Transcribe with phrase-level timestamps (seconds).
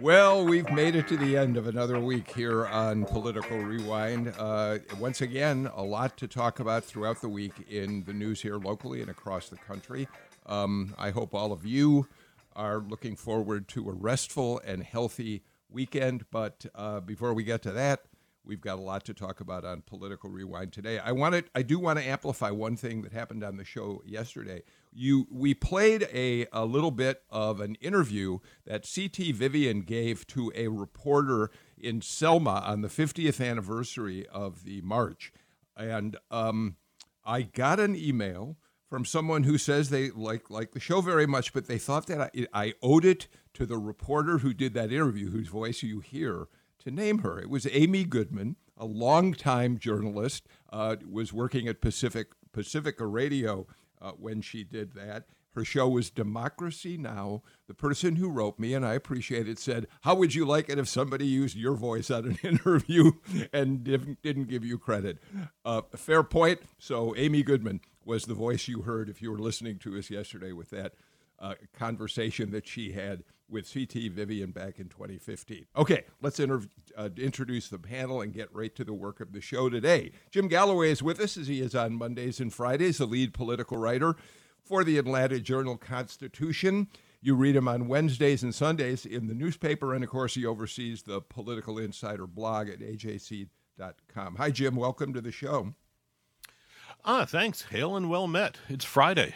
[0.00, 4.32] Well, we've made it to the end of another week here on Political Rewind.
[4.38, 8.56] Uh, once again, a lot to talk about throughout the week in the news here
[8.56, 10.08] locally and across the country.
[10.46, 12.08] Um, I hope all of you
[12.56, 16.24] are looking forward to a restful and healthy weekend.
[16.30, 18.06] But uh, before we get to that,
[18.42, 20.98] we've got a lot to talk about on Political Rewind today.
[20.98, 24.62] I wanted, I do want to amplify one thing that happened on the show yesterday
[24.92, 30.52] you we played a, a little bit of an interview that CT Vivian gave to
[30.54, 35.32] a reporter in Selma on the 50th anniversary of the march.
[35.76, 36.76] And um,
[37.24, 38.56] I got an email
[38.88, 42.32] from someone who says they like like the show very much, but they thought that
[42.34, 46.48] I, I owed it to the reporter who did that interview, whose voice you hear,
[46.80, 47.38] to name her.
[47.38, 53.66] It was Amy Goodman, a longtime journalist, uh, was working at Pacific Pacifica Radio
[54.00, 55.24] uh, when she did that.
[55.54, 57.42] Her show was Democracy Now!
[57.66, 60.78] The person who wrote me, and I appreciate it, said, How would you like it
[60.78, 63.12] if somebody used your voice at an interview
[63.52, 65.18] and didn't give you credit?
[65.64, 66.60] Uh, fair point.
[66.78, 70.52] So, Amy Goodman was the voice you heard if you were listening to us yesterday
[70.52, 70.92] with that
[71.40, 75.66] uh, conversation that she had with CT Vivian back in 2015.
[75.76, 79.68] Okay, let's uh, introduce the panel and get right to the work of the show
[79.68, 80.12] today.
[80.30, 83.76] Jim Galloway is with us as he is on Mondays and Fridays, the lead political
[83.76, 84.16] writer
[84.62, 86.88] for the Atlanta Journal Constitution.
[87.22, 91.02] You read him on Wednesdays and Sundays in the newspaper, and of course, he oversees
[91.02, 94.36] the Political Insider blog at ajc.com.
[94.36, 94.76] Hi, Jim.
[94.76, 95.74] Welcome to the show.
[97.04, 97.62] Ah, thanks.
[97.62, 98.58] Hail and well met.
[98.68, 99.34] It's Friday.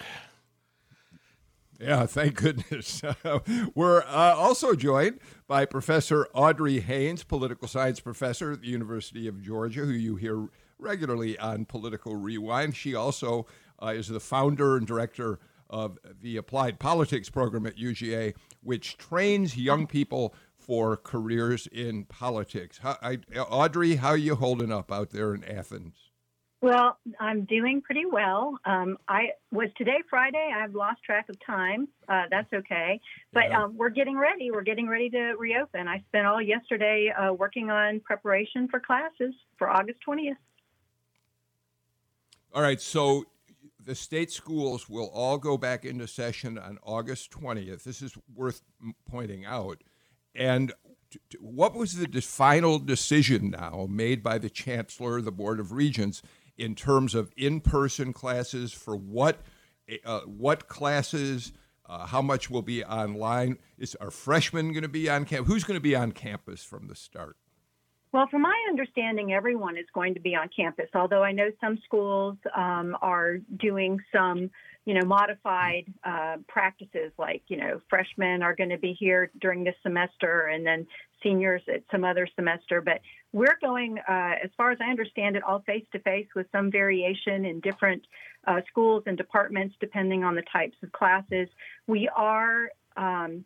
[1.81, 3.03] Yeah, thank goodness.
[3.75, 9.43] We're uh, also joined by Professor Audrey Haynes, political science professor at the University of
[9.43, 12.77] Georgia, who you hear regularly on Political Rewind.
[12.77, 13.47] She also
[13.83, 15.39] uh, is the founder and director
[15.71, 22.79] of the Applied Politics program at UGA, which trains young people for careers in politics.
[22.79, 26.04] How, I, Audrey, how are you holding up out there in Athens?
[26.65, 28.59] Well, I'm doing pretty well.
[28.65, 30.51] Um, I was today Friday.
[30.57, 31.89] I've lost track of time.
[32.09, 32.99] Uh, that's okay,
[33.35, 33.65] but yeah.
[33.65, 34.51] um, we're getting ready.
[34.51, 35.89] We're getting ready to reopen.
[35.89, 40.37] I spent all yesterday uh, working on preparation for classes for August 20th.
[42.55, 42.81] All right.
[42.81, 43.27] So
[43.79, 47.85] the state schools will all go back into session on August 20th.
[47.85, 48.63] This is worth
[49.11, 49.85] pointing out.
[50.35, 50.73] And
[51.39, 56.23] what was the final decision now made by the chancellor, the board of regents?
[56.57, 59.43] In terms of in-person classes for what
[60.05, 61.53] uh, what classes,
[61.87, 63.59] uh, how much will be online?
[63.79, 65.49] Is are freshmen going to be on campus?
[65.49, 67.37] Who's going to be on campus from the start?
[68.13, 70.87] Well, from my understanding, everyone is going to be on campus.
[70.95, 74.51] Although I know some schools um, are doing some
[74.85, 79.65] you know, modified uh, practices like, you know, freshmen are going to be here during
[79.65, 80.87] this semester and then
[81.23, 82.83] seniors at some other semester.
[82.83, 83.01] But
[83.33, 86.71] we're going, uh, as far as I understand it, all face to face with some
[86.71, 88.03] variation in different
[88.47, 91.49] uh, schools and departments depending on the types of classes.
[91.87, 93.45] We are um,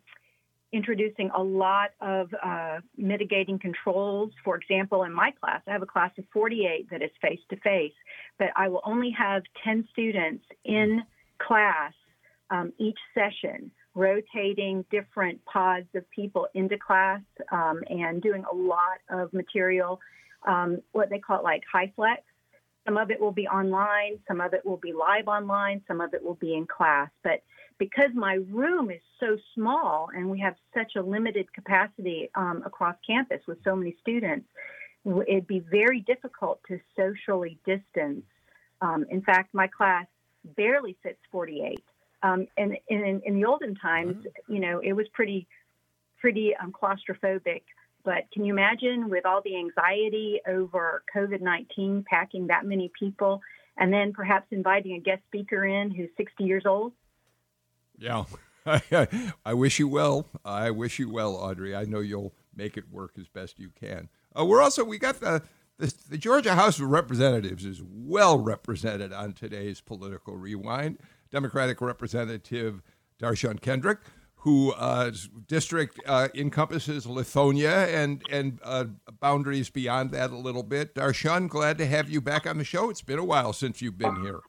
[0.73, 4.31] introducing a lot of uh, mitigating controls.
[4.43, 7.55] For example, in my class, I have a class of 48 that is face to
[7.57, 7.93] face,
[8.37, 11.01] but I will only have 10 students in
[11.39, 11.93] class
[12.49, 18.99] um, each session, rotating different pods of people into class um, and doing a lot
[19.09, 19.99] of material,
[20.47, 22.21] um, what they call it like high flex.
[22.85, 26.13] Some of it will be online, some of it will be live online, some of
[26.13, 27.09] it will be in class.
[27.23, 27.43] But
[27.77, 32.95] because my room is so small and we have such a limited capacity um, across
[33.05, 34.47] campus with so many students,
[35.05, 38.23] it'd be very difficult to socially distance.
[38.81, 40.05] Um, in fact, my class
[40.43, 41.83] barely fits 48.
[42.21, 44.53] Um, and, in, in the olden times, mm-hmm.
[44.53, 45.47] you know, it was pretty,
[46.19, 47.61] pretty um, claustrophobic.
[48.03, 53.41] But can you imagine with all the anxiety over COVID 19 packing that many people
[53.77, 56.93] and then perhaps inviting a guest speaker in who's 60 years old?
[57.97, 58.25] Yeah.
[59.45, 60.27] I wish you well.
[60.45, 61.75] I wish you well, Audrey.
[61.75, 64.09] I know you'll make it work as best you can.
[64.37, 65.41] Uh, we're also, we got the
[65.79, 70.99] the, the, Georgia House of Representatives is well represented on today's political rewind.
[71.31, 72.81] Democratic Representative
[73.21, 73.99] Dar'shun Kendrick,
[74.35, 75.11] whose uh,
[75.47, 78.85] district uh, encompasses Lithonia and and uh,
[79.19, 80.95] boundaries beyond that a little bit.
[80.95, 82.89] Dar'shun, glad to have you back on the show.
[82.89, 84.41] It's been a while since you've been here.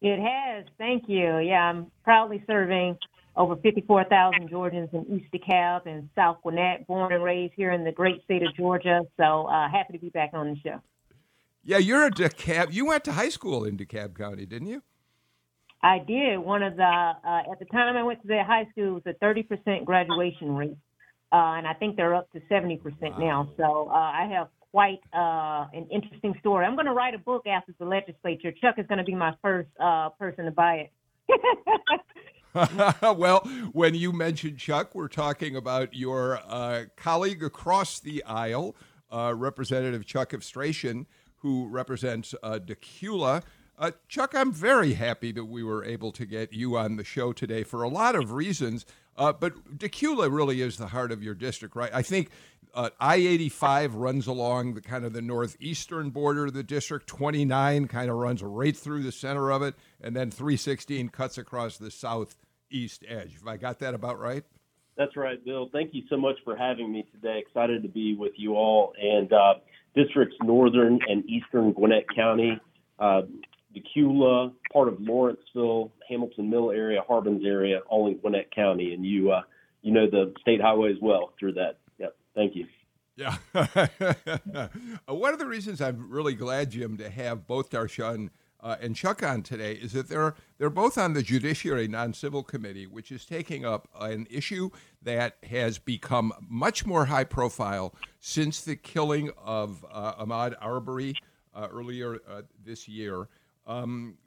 [0.00, 0.64] It has.
[0.78, 1.38] Thank you.
[1.38, 2.96] Yeah, I'm proudly serving
[3.36, 7.92] over 54,000 Georgians in East DeKalb and South Gwinnett, born and raised here in the
[7.92, 9.02] great state of Georgia.
[9.16, 10.80] So uh, happy to be back on the show.
[11.62, 12.72] Yeah, you're a DeKalb.
[12.72, 14.82] You went to high school in DeKalb County, didn't you?
[15.82, 16.38] I did.
[16.38, 19.14] One of the uh, at the time I went to the high school it was
[19.20, 20.76] a 30% graduation rate,
[21.32, 23.18] uh, and I think they're up to 70% wow.
[23.18, 23.50] now.
[23.56, 26.66] So uh, I have quite uh, an interesting story.
[26.66, 28.52] I'm going to write a book after the legislature.
[28.60, 30.92] Chuck is going to be my first uh, person to buy it.
[33.02, 33.40] well,
[33.72, 38.74] when you mentioned Chuck, we're talking about your uh, colleague across the aisle,
[39.10, 41.06] uh, Representative Chuck Efstration,
[41.38, 43.42] who represents uh, Dacula.
[43.78, 47.32] Uh, Chuck, I'm very happy that we were able to get you on the show
[47.32, 48.84] today for a lot of reasons.
[49.20, 51.90] Uh, but Dacula really is the heart of your district, right?
[51.92, 52.30] I think
[52.72, 57.06] uh, I-85 runs along the kind of the northeastern border of the district.
[57.06, 61.76] 29 kind of runs right through the center of it, and then 316 cuts across
[61.76, 63.34] the southeast edge.
[63.34, 64.42] Have I got that about right?
[64.96, 65.68] That's right, Bill.
[65.70, 67.42] Thank you so much for having me today.
[67.46, 68.94] Excited to be with you all.
[68.98, 69.54] And uh,
[69.94, 72.58] districts northern and eastern Gwinnett County,
[72.98, 73.22] uh,
[73.74, 78.94] Dacula, part of Lawrenceville, Hamilton Mill area, Harbins area, all in Gwinnett County.
[78.94, 79.42] And you, uh,
[79.82, 82.16] you know the state highway as well through that Yep.
[82.34, 82.66] Thank you.
[83.16, 83.36] Yeah.
[85.06, 88.30] One of the reasons I'm really glad, Jim, to have both Dar'shun
[88.62, 92.86] uh, and Chuck on today is that they're they're both on the Judiciary Non-Civil Committee,
[92.86, 94.70] which is taking up an issue
[95.02, 101.14] that has become much more high profile since the killing of uh, Ahmaud Arbery
[101.54, 103.28] uh, earlier uh, this year.
[103.66, 104.18] Um,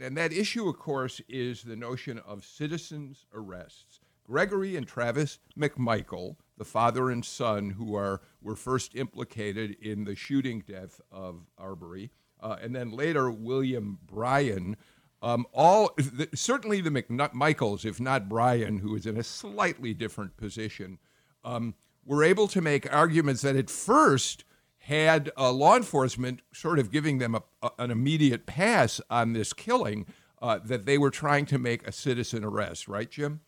[0.00, 4.00] and that issue, of course, is the notion of citizens' arrests.
[4.24, 10.14] Gregory and Travis McMichael the father and son who are were first implicated in the
[10.14, 12.10] shooting death of Arbery,
[12.40, 14.76] uh, and then later William Bryan.
[15.20, 20.36] Um, all the, certainly the McMichaels, if not Bryan, who is in a slightly different
[20.36, 20.98] position,
[21.44, 21.74] um,
[22.04, 24.44] were able to make arguments that at first
[24.88, 29.52] had uh, law enforcement sort of giving them a, a, an immediate pass on this
[29.52, 30.06] killing,
[30.40, 33.40] uh, that they were trying to make a citizen arrest, right, Jim?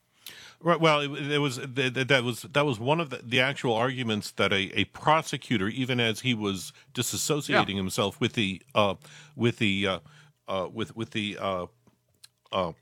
[0.61, 0.79] Right.
[0.79, 4.33] Well, it, it was that, that was that was one of the, the actual arguments
[4.33, 7.77] that a, a prosecutor, even as he was disassociating yeah.
[7.77, 8.97] himself with the uh,
[9.35, 9.99] with the uh,
[10.47, 11.67] uh, with with the uh,
[12.53, 12.73] uh,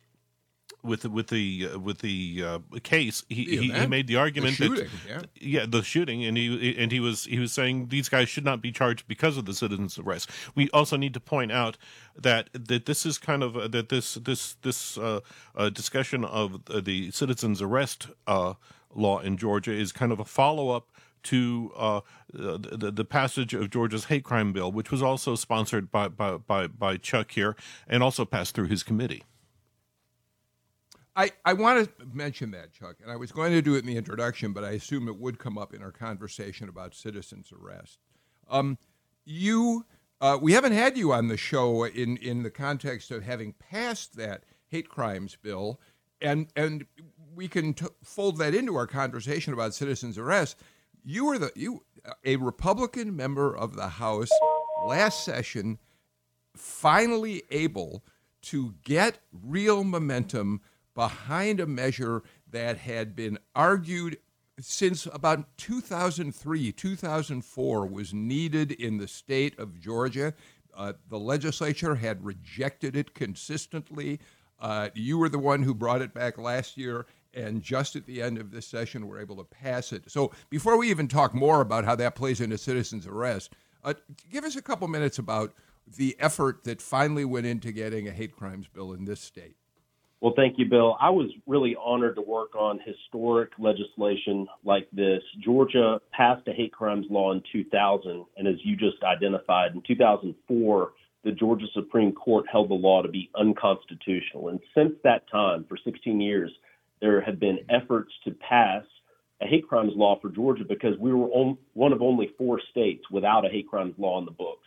[0.83, 4.59] with with the uh, with the uh, case, he, the he, he made the argument
[4.59, 5.61] the shooting, that yeah.
[5.61, 5.67] yeah.
[5.69, 8.71] the shooting, and he and he was he was saying these guys should not be
[8.71, 10.31] charged because of the citizen's arrest.
[10.55, 11.77] We also need to point out
[12.17, 15.21] that that this is kind of uh, that this this this uh,
[15.57, 18.55] uh, discussion of the citizen's arrest uh,
[18.95, 20.89] law in Georgia is kind of a follow up
[21.25, 22.01] to uh,
[22.33, 26.69] the, the, passage of Georgia's hate crime bill, which was also sponsored by, by, by,
[26.69, 27.57] by Chuck here
[27.89, 29.25] and also passed through his committee.
[31.19, 33.87] I, I want to mention that, Chuck, and I was going to do it in
[33.87, 37.99] the introduction, but I assume it would come up in our conversation about citizens' arrest.
[38.49, 38.79] Um,
[39.25, 39.85] you,
[40.21, 44.17] uh, we haven't had you on the show in, in the context of having passed
[44.17, 45.81] that hate crimes bill,
[46.21, 46.87] and and
[47.35, 50.57] we can t- fold that into our conversation about citizens' arrest.
[51.05, 51.83] You were the you
[52.25, 54.31] a Republican member of the House
[54.87, 55.79] last session,
[56.55, 58.05] finally able
[58.43, 60.61] to get real momentum
[60.99, 64.19] behind a measure that had been argued
[64.59, 70.35] since about 2003, 2004 was needed in the state of Georgia.
[70.77, 74.19] Uh, the legislature had rejected it consistently.
[74.59, 78.21] Uh, you were the one who brought it back last year, and just at the
[78.21, 80.11] end of this session, we're able to pass it.
[80.11, 83.95] So, before we even talk more about how that plays into citizens' arrest, uh,
[84.33, 85.55] give us a couple minutes about
[85.97, 89.55] the effort that finally went into getting a hate crimes bill in this state.
[90.21, 90.97] Well, thank you, Bill.
[91.01, 95.23] I was really honored to work on historic legislation like this.
[95.45, 100.93] Georgia passed a hate crimes law in 2000, and as you just identified, in 2004,
[101.23, 104.49] the Georgia Supreme Court held the law to be unconstitutional.
[104.49, 106.51] And since that time, for 16 years,
[107.01, 108.83] there have been efforts to pass
[109.41, 113.05] a hate crimes law for Georgia because we were on, one of only four states
[113.11, 114.67] without a hate crimes law in the books.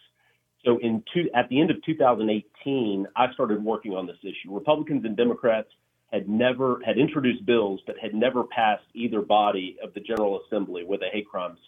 [0.65, 4.53] So in two, at the end of 2018, I started working on this issue.
[4.53, 5.69] Republicans and Democrats
[6.11, 10.83] had never had introduced bills, but had never passed either body of the General Assembly
[10.83, 11.59] with a hate crimes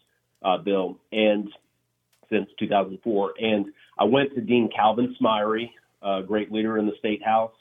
[0.43, 1.49] uh, bill, and
[2.29, 3.33] since 2004.
[3.39, 5.69] And I went to Dean Calvin Smyre,
[6.01, 7.53] a great leader in the state house,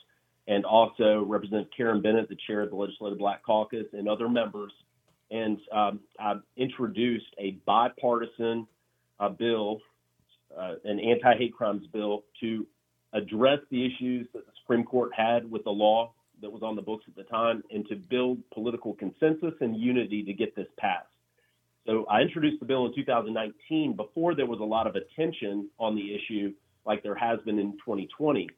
[0.48, 4.72] and also Representative Karen Bennett, the chair of the Legislative Black Caucus, and other members.
[5.30, 8.66] And um, I introduced a bipartisan
[9.20, 9.80] uh, bill
[10.58, 12.66] uh, an anti-hate crimes bill to
[13.12, 16.82] address the issues that the Supreme Court had with the law that was on the
[16.82, 21.06] books at the time and to build political consensus and unity to get this passed.
[21.86, 25.94] So I introduced the bill in 2019 before there was a lot of attention on
[25.94, 26.52] the issue
[26.84, 28.48] like there has been in 2020.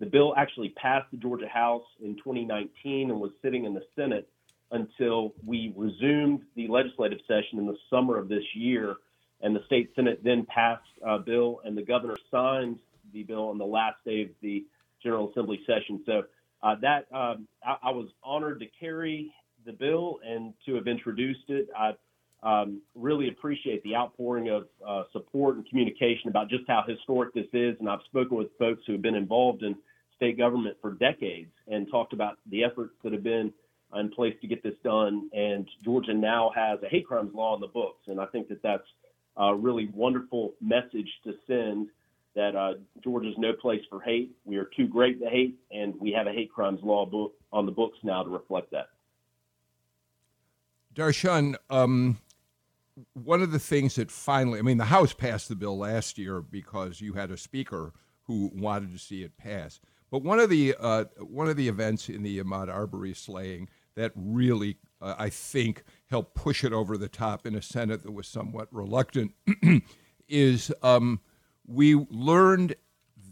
[0.00, 4.28] The bill actually passed the Georgia House in 2019 and was sitting in the Senate
[4.72, 8.96] until we resumed the legislative session in the summer of this year.
[9.42, 12.78] And the state Senate then passed a bill, and the governor signed
[13.12, 14.64] the bill on the last day of the
[15.02, 16.00] General Assembly session.
[16.06, 16.22] So
[16.62, 19.34] uh, that um, I, I, was honored to carry
[19.66, 21.68] the bill and to have introduced it.
[21.76, 21.94] I
[22.42, 27.46] um, really appreciate the outpouring of uh, support and communication about just how historic this
[27.52, 27.76] is.
[27.80, 29.76] And I've spoken with folks who have been involved in
[30.16, 33.52] state government for decades and talked about the efforts that have been
[33.94, 35.28] in place to get this done.
[35.32, 38.06] And Georgia now has a hate crimes law in the books.
[38.06, 38.86] And I think that that's
[39.36, 41.88] a really wonderful message to send
[42.34, 44.34] that uh, Georgia's no place for hate.
[44.44, 47.66] We are too great to hate, and we have a hate crimes law book on
[47.66, 48.88] the books now to reflect that.
[50.94, 52.18] Dar'shun, um,
[53.14, 56.40] one of the things that finally, I mean, the House passed the bill last year
[56.40, 57.92] because you had a speaker
[58.24, 59.80] who wanted to see it pass.
[60.10, 64.12] But one of the uh, one of the events in the Ahmaud Arbery slaying that
[64.14, 68.28] really, uh, I think, helped push it over the top in a Senate that was
[68.28, 69.32] somewhat reluctant
[70.28, 71.20] is um,
[71.66, 72.76] we learned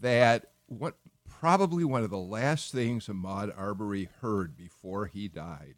[0.02, 0.96] that what
[1.28, 5.76] probably one of the last things Ahmaud Arbery heard before he died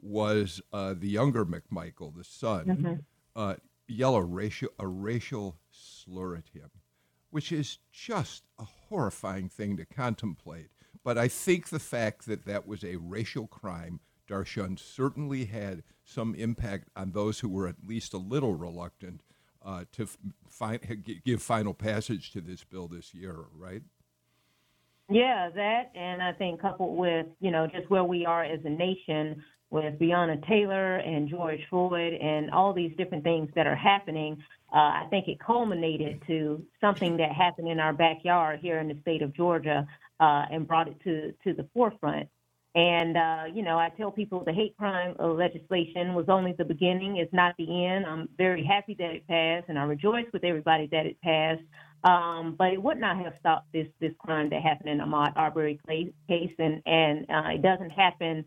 [0.00, 2.94] was uh, the younger McMichael, the son, mm-hmm.
[3.34, 3.54] uh,
[3.88, 6.70] yell a racial a racial slur at him,
[7.30, 10.68] which is just a horrifying thing to contemplate.
[11.02, 16.34] But I think the fact that that was a racial crime, Dar'shun, certainly had some
[16.34, 19.20] impact on those who were at least a little reluctant
[19.64, 20.08] uh, to
[20.48, 20.78] fi-
[21.24, 23.82] give final passage to this bill this year, right?
[25.10, 28.70] Yeah, that, and I think coupled with you know just where we are as a
[28.70, 34.36] nation with Breonna Taylor and George Floyd and all these different things that are happening,
[34.72, 38.96] uh, I think it culminated to something that happened in our backyard here in the
[39.02, 39.86] state of Georgia
[40.20, 42.28] uh, and brought it to to the forefront.
[42.74, 47.18] And, uh, you know, I tell people the hate crime legislation was only the beginning,
[47.18, 48.04] it's not the end.
[48.04, 51.62] I'm very happy that it passed, and I rejoice with everybody that it passed.
[52.02, 55.80] Um, but it would not have stopped this this crime that happened in Ahmaud Arbery
[56.28, 58.44] case, and and uh, it doesn't happen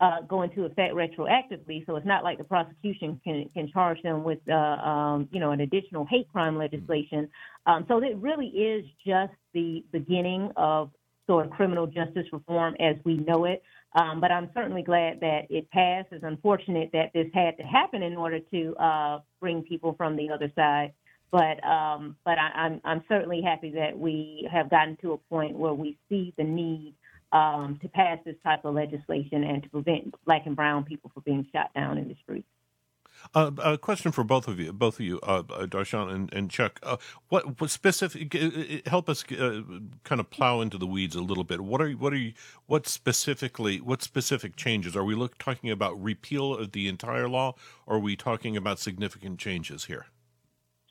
[0.00, 1.84] uh, go into effect retroactively.
[1.86, 5.50] So it's not like the prosecution can can charge them with uh, um, you know
[5.50, 7.28] an additional hate crime legislation.
[7.66, 10.90] Um, so it really is just the beginning of
[11.30, 13.62] sort of criminal justice reform as we know it.
[13.94, 16.08] Um, but I'm certainly glad that it passed.
[16.10, 20.28] It's unfortunate that this had to happen in order to uh, bring people from the
[20.28, 20.92] other side.
[21.30, 25.56] But um, but I, I'm I'm certainly happy that we have gotten to a point
[25.56, 26.94] where we see the need
[27.30, 31.22] um, to pass this type of legislation and to prevent black and brown people from
[31.24, 32.48] being shot down in the streets.
[33.34, 36.50] Uh, a question for both of you, both of you, uh, uh Dar'shun and, and
[36.50, 36.80] Chuck.
[36.82, 36.96] Uh,
[37.28, 38.32] what, what specific?
[38.86, 39.62] Help us uh,
[40.04, 41.60] kind of plow into the weeds a little bit.
[41.60, 42.32] What are what are you?
[42.66, 43.80] What specifically?
[43.80, 46.00] What specific changes are we look, talking about?
[46.00, 47.54] Repeal of the entire law,
[47.86, 50.06] or are we talking about significant changes here?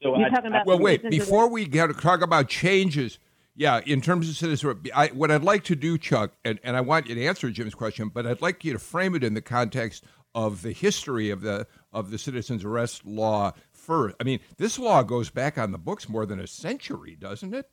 [0.02, 1.10] So You're I, talking about well, wait.
[1.10, 3.20] Before we get to talk about changes,
[3.56, 6.82] yeah, in terms of citizen, I, what I'd like to do, Chuck, and, and I
[6.82, 9.42] want you to answer Jim's question, but I'd like you to frame it in the
[9.42, 10.06] context
[10.36, 14.16] of the history of the of the citizens arrest law first.
[14.20, 17.70] I mean, this law goes back on the books more than a century, doesn't it?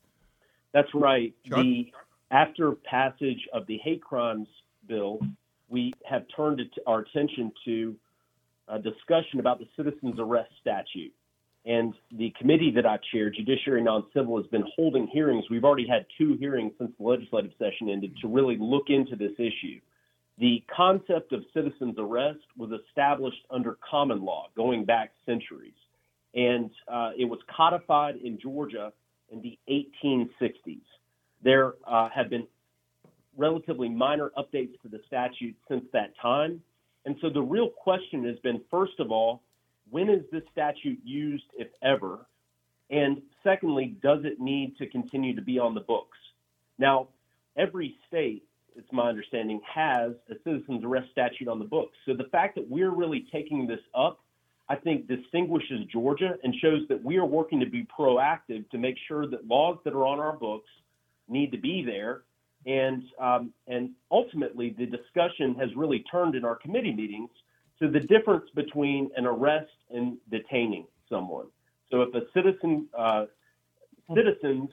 [0.72, 1.34] That's right.
[1.44, 1.92] The
[2.30, 4.48] after passage of the hate crimes
[4.88, 5.20] bill,
[5.68, 7.96] we have turned our attention to
[8.68, 11.12] a discussion about the citizens arrest statute.
[11.64, 15.44] And the committee that I chair, Judiciary Non-Civil, has been holding hearings.
[15.50, 19.32] We've already had two hearings since the legislative session ended to really look into this
[19.36, 19.80] issue.
[20.38, 25.72] The concept of citizen's arrest was established under common law going back centuries,
[26.34, 28.92] and uh, it was codified in Georgia
[29.30, 30.82] in the 1860s.
[31.42, 32.46] There uh, have been
[33.36, 36.62] relatively minor updates to the statute since that time.
[37.04, 39.42] And so the real question has been first of all,
[39.90, 42.26] when is this statute used, if ever?
[42.90, 46.18] And secondly, does it need to continue to be on the books?
[46.78, 47.08] Now,
[47.56, 48.42] every state
[48.76, 51.96] it's my understanding, has a citizen's arrest statute on the books.
[52.06, 54.20] So the fact that we're really taking this up,
[54.68, 58.96] I think, distinguishes Georgia and shows that we are working to be proactive to make
[59.08, 60.68] sure that laws that are on our books
[61.28, 62.22] need to be there.
[62.66, 67.30] And um, and ultimately, the discussion has really turned in our committee meetings
[67.80, 71.46] to the difference between an arrest and detaining someone.
[71.90, 73.26] So if a citizen uh,
[74.12, 74.70] citizens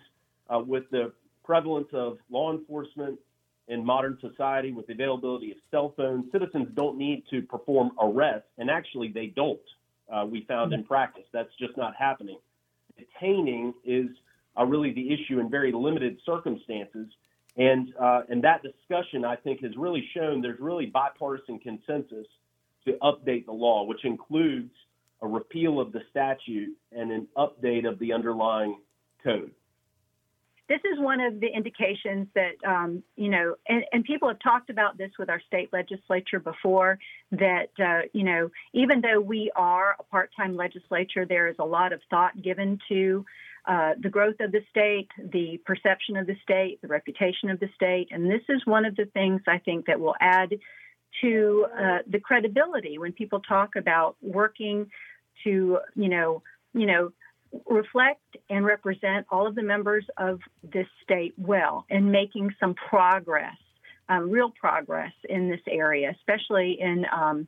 [0.49, 1.11] uh, with the
[1.43, 3.19] prevalence of law enforcement
[3.67, 8.49] in modern society with the availability of cell phones, citizens don't need to perform arrests,
[8.57, 9.59] and actually they don't.
[10.13, 12.37] Uh, we found in practice that's just not happening.
[12.97, 14.07] Detaining is
[14.59, 17.07] uh, really the issue in very limited circumstances,
[17.57, 22.27] and uh, and that discussion I think has really shown there's really bipartisan consensus
[22.85, 24.71] to update the law, which includes
[25.21, 28.77] a repeal of the statute and an update of the underlying
[29.23, 29.51] code
[30.69, 34.69] this is one of the indications that, um, you know, and, and, people have talked
[34.69, 36.97] about this with our state legislature before
[37.31, 41.65] that, uh, you know, even though we are a part time legislature, there is a
[41.65, 43.25] lot of thought given to
[43.65, 47.69] uh, the growth of the state, the perception of the state, the reputation of the
[47.75, 48.07] state.
[48.11, 50.53] And this is one of the things I think that will add
[51.21, 54.89] to uh, the credibility when people talk about working
[55.43, 56.41] to, you know,
[56.73, 57.11] you know,
[57.67, 63.55] reflect and represent all of the members of this state well and making some progress,
[64.09, 67.47] um, real progress in this area, especially in, um,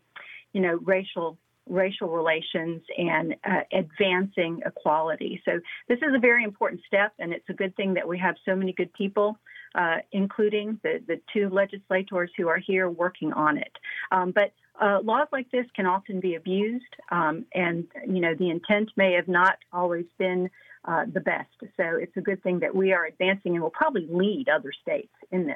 [0.54, 5.42] you know, racial racial relations and uh, advancing equality.
[5.46, 8.36] So this is a very important step, and it's a good thing that we have
[8.46, 9.40] so many good people,
[9.74, 13.72] uh, including the, the two legislators who are here working on it.
[14.12, 18.50] Um, but uh, laws like this can often be abused, um, and you know the
[18.50, 20.50] intent may have not always been
[20.86, 21.50] uh, the best.
[21.78, 25.14] So it's a good thing that we are advancing and will probably lead other states
[25.32, 25.56] in this.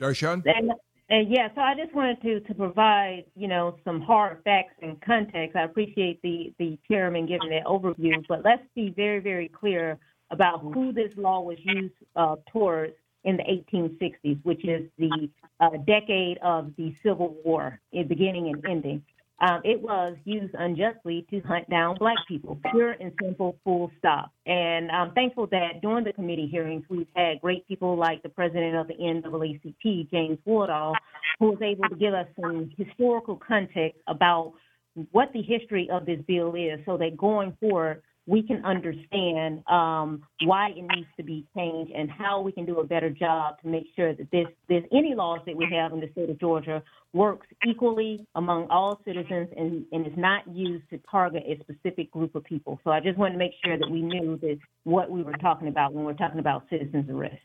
[0.00, 0.42] Dar'shun?
[0.46, 0.72] And,
[1.08, 5.00] and yeah, so I just wanted to to provide you know some hard facts and
[5.02, 5.56] context.
[5.56, 9.98] I appreciate the the chairman giving that overview, but let's be very very clear
[10.30, 15.28] about who this law was used uh, towards in the 1860s, which is the
[15.60, 19.02] uh, decade of the Civil War, beginning and ending.
[19.42, 24.30] Um, it was used unjustly to hunt down black people, pure and simple, full stop.
[24.46, 28.76] And I'm thankful that during the committee hearings, we've had great people like the president
[28.76, 30.94] of the NAACP, James Woodall,
[31.40, 34.52] who was able to give us some historical context about
[35.10, 40.22] what the history of this bill is so that going forward, we can understand um,
[40.44, 43.68] why it needs to be changed and how we can do a better job to
[43.68, 46.82] make sure that this, this any laws that we have in the state of Georgia
[47.12, 52.34] works equally among all citizens and, and is not used to target a specific group
[52.34, 52.80] of people.
[52.84, 55.68] So I just wanted to make sure that we knew that what we were talking
[55.68, 57.42] about when we're talking about citizens arrest.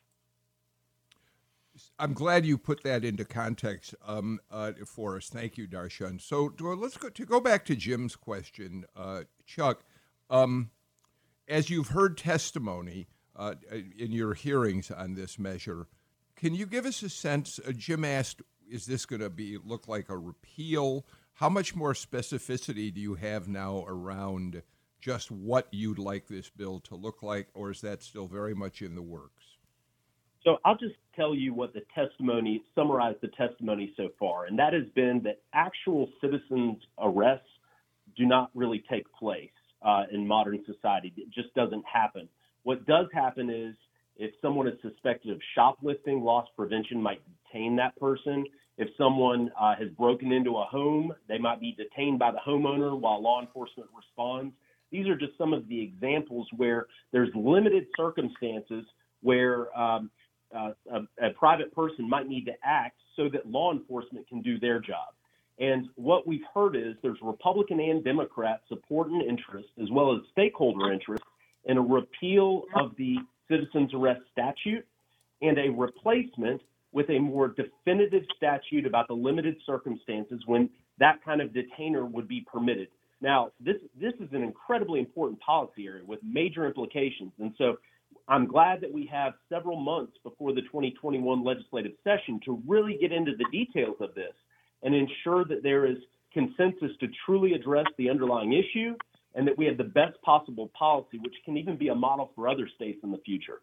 [1.99, 5.29] I'm glad you put that into context um, uh, for us.
[5.29, 6.19] Thank you, Dar'shun.
[6.21, 9.83] So let's go to go back to Jim's question, uh, Chuck.
[10.29, 10.71] Um,
[11.47, 13.55] as you've heard testimony uh,
[13.97, 15.87] in your hearings on this measure,
[16.35, 17.59] can you give us a sense?
[17.65, 21.93] Uh, Jim asked, "Is this going to be look like a repeal?" How much more
[21.93, 24.63] specificity do you have now around
[24.99, 28.81] just what you'd like this bill to look like, or is that still very much
[28.81, 29.43] in the works?
[30.43, 34.73] So I'll just tell you what the testimony summarize the testimony so far, and that
[34.73, 37.49] has been that actual citizens' arrests
[38.15, 41.13] do not really take place uh, in modern society.
[41.17, 42.27] It just doesn't happen.
[42.63, 43.75] What does happen is
[44.17, 48.45] if someone is suspected of shoplifting, loss prevention might detain that person.
[48.77, 52.99] If someone uh, has broken into a home, they might be detained by the homeowner
[52.99, 54.53] while law enforcement responds.
[54.91, 58.85] These are just some of the examples where there's limited circumstances
[59.21, 60.09] where um,
[60.55, 64.59] uh, a, a private person might need to act so that law enforcement can do
[64.59, 65.13] their job.
[65.59, 70.21] And what we've heard is there's Republican and Democrat support and interest, as well as
[70.31, 71.23] stakeholder interest,
[71.65, 73.17] in a repeal of the
[73.49, 74.85] citizens arrest statute
[75.41, 81.41] and a replacement with a more definitive statute about the limited circumstances when that kind
[81.41, 82.87] of detainer would be permitted.
[83.19, 87.77] Now, this this is an incredibly important policy area with major implications, and so
[88.27, 93.11] I'm glad that we have several months before the 2021 legislative session to really get
[93.11, 94.33] into the details of this
[94.83, 95.97] and ensure that there is
[96.33, 98.95] consensus to truly address the underlying issue
[99.35, 102.47] and that we have the best possible policy, which can even be a model for
[102.47, 103.61] other states in the future.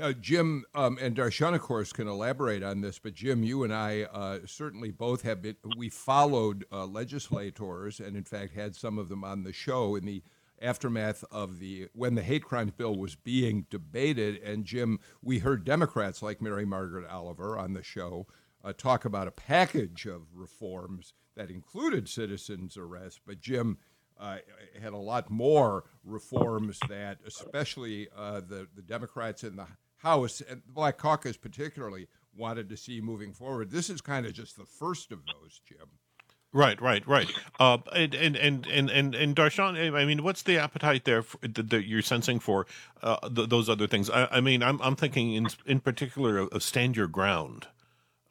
[0.00, 3.74] Uh, Jim um, and Dar'shun, of course, can elaborate on this, but Jim, you and
[3.74, 8.98] I uh, certainly both have been, we followed uh, legislators and, in fact, had some
[8.98, 10.22] of them on the show in the
[10.62, 14.40] aftermath of the when the hate crimes bill was being debated.
[14.42, 18.26] And Jim, we heard Democrats like Mary Margaret Oliver on the show
[18.64, 23.78] uh, talk about a package of reforms that included citizens' arrest, but Jim
[24.18, 24.38] uh,
[24.80, 30.62] had a lot more reforms that, especially uh, the, the Democrats in the House and
[30.66, 33.70] the Black Caucus particularly, wanted to see moving forward.
[33.70, 35.88] This is kind of just the first of those, Jim.
[36.54, 37.32] Right, right, right.
[37.58, 41.86] Uh, and, and and and and Dar'shun, I mean, what's the appetite there for, that
[41.86, 42.66] you're sensing for
[43.02, 44.10] uh, th- those other things?
[44.10, 47.68] I, I, mean, I'm I'm thinking in in particular of stand your ground.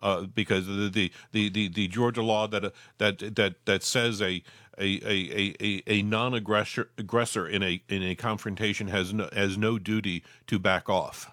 [0.01, 4.41] Uh, because the, the, the, the, Georgia law that uh, that that that says a
[4.79, 9.77] a, a, a, a non-aggressor aggressor in a in a confrontation has no, has no
[9.77, 11.29] duty to back off.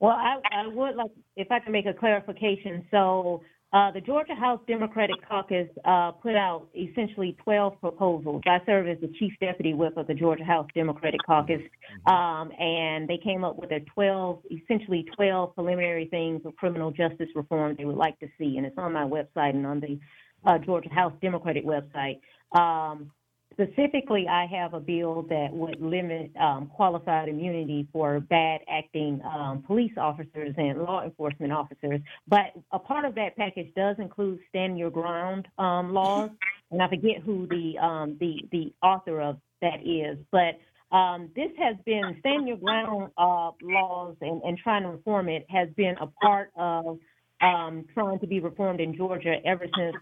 [0.00, 2.86] Well, I, I would like if I can make a clarification.
[2.90, 8.42] So uh, the Georgia House Democratic Caucus uh, put out essentially 12 proposals.
[8.46, 11.62] I serve as the chief deputy whip of the Georgia House Democratic Caucus,
[12.06, 17.28] um, and they came up with a 12, essentially 12 preliminary things of criminal justice
[17.36, 20.00] reform they would like to see, and it's on my website and on the
[20.44, 22.20] uh, Georgia House Democratic website.
[22.58, 23.12] Um,
[23.52, 29.62] Specifically, I have a bill that would limit um, qualified immunity for bad acting um,
[29.66, 32.00] police officers and law enforcement officers.
[32.28, 36.30] But a part of that package does include stand your ground um, laws,
[36.70, 40.58] and I forget who the um, the the author of that is, but.
[40.92, 45.46] Um, this has been stand your ground uh, laws and, and trying to reform it
[45.48, 46.98] has been a part of
[47.40, 49.94] um, trying to be reformed in Georgia ever since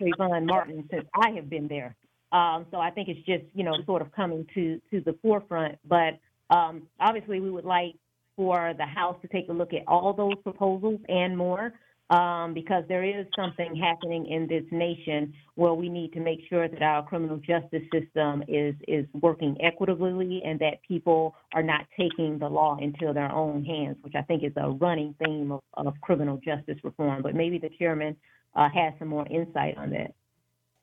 [0.00, 1.96] Trayvon Martin, since I have been there.
[2.32, 5.78] Um, so I think it's just you know sort of coming to to the forefront.
[5.86, 6.18] But
[6.50, 7.94] um, obviously, we would like
[8.36, 11.72] for the House to take a look at all those proposals and more.
[12.10, 16.66] Um, because there is something happening in this nation where we need to make sure
[16.66, 22.38] that our criminal justice system is is working equitably and that people are not taking
[22.38, 26.00] the law into their own hands, which I think is a running theme of, of
[26.00, 27.20] criminal justice reform.
[27.20, 28.16] But maybe the chairman
[28.54, 30.14] uh, has some more insight on that.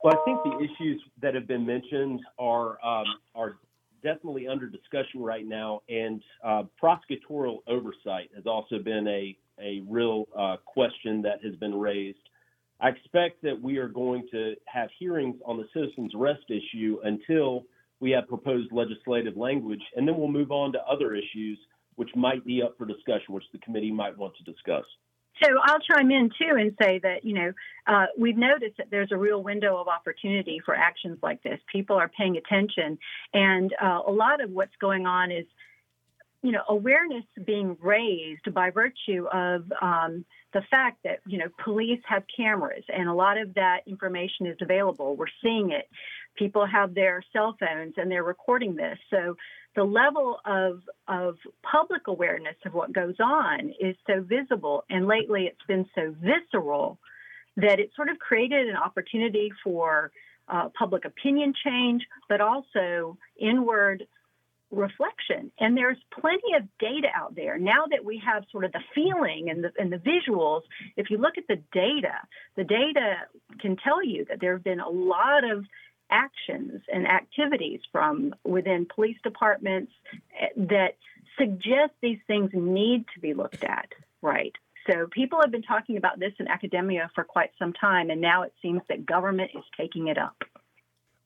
[0.03, 3.57] Well, I think the issues that have been mentioned are um, are
[4.03, 10.27] definitely under discussion right now, and uh, prosecutorial oversight has also been a a real
[10.37, 12.19] uh, question that has been raised.
[12.81, 17.63] I expect that we are going to have hearings on the citizens arrest issue until
[18.01, 21.57] we have proposed legislative language, and then we'll move on to other issues
[21.95, 24.83] which might be up for discussion, which the committee might want to discuss.
[25.43, 27.53] So I'll chime in too and say that, you know,
[27.87, 31.59] uh, we've noticed that there's a real window of opportunity for actions like this.
[31.71, 32.97] People are paying attention.
[33.33, 35.45] And uh, a lot of what's going on is,
[36.41, 42.01] you know, awareness being raised by virtue of um, the fact that, you know, police
[42.07, 45.15] have cameras and a lot of that information is available.
[45.15, 45.89] We're seeing it.
[46.37, 48.97] People have their cell phones and they're recording this.
[49.09, 49.35] So
[49.75, 55.45] the level of of public awareness of what goes on is so visible, and lately
[55.45, 56.97] it's been so visceral
[57.57, 60.11] that it sort of created an opportunity for
[60.47, 64.05] uh, public opinion change, but also inward
[64.71, 65.51] reflection.
[65.59, 69.49] And there's plenty of data out there now that we have sort of the feeling
[69.49, 70.61] and the and the visuals.
[70.97, 72.15] If you look at the data,
[72.55, 73.15] the data
[73.59, 75.65] can tell you that there have been a lot of
[76.11, 79.91] actions and activities from within police departments
[80.39, 80.97] eh, that
[81.37, 83.89] suggest these things need to be looked at,
[84.21, 84.53] right?
[84.89, 88.43] So people have been talking about this in academia for quite some time, and now
[88.43, 90.43] it seems that government is taking it up.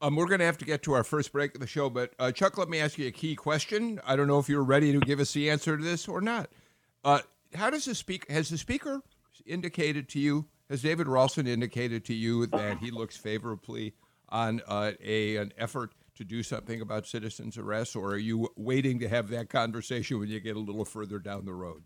[0.02, 2.13] Um, we're going to have to get to our first break of the show, but
[2.20, 4.00] uh, Chuck, let me ask you a key question.
[4.06, 6.50] I don't know if you're ready to give us the answer to this or not.
[7.04, 7.20] Uh,
[7.54, 9.02] how does the speaker has the speaker
[9.46, 10.46] indicated to you?
[10.70, 13.94] Has David Ralston indicated to you that he looks favorably
[14.30, 19.00] on uh, a an effort to do something about citizens' arrests, or are you waiting
[19.00, 21.84] to have that conversation when you get a little further down the road?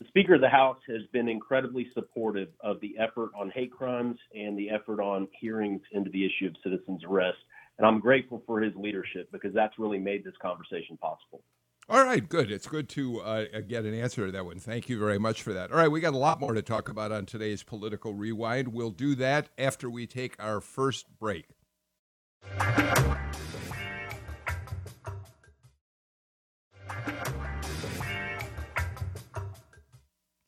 [0.00, 4.18] The Speaker of the House has been incredibly supportive of the effort on hate crimes
[4.34, 7.38] and the effort on hearings into the issue of citizens' arrest.
[7.78, 11.42] And I'm grateful for his leadership because that's really made this conversation possible.
[11.88, 12.50] All right, good.
[12.50, 14.58] It's good to uh, get an answer to that one.
[14.58, 15.70] Thank you very much for that.
[15.70, 18.68] All right, we got a lot more to talk about on today's Political Rewind.
[18.68, 21.46] We'll do that after we take our first break.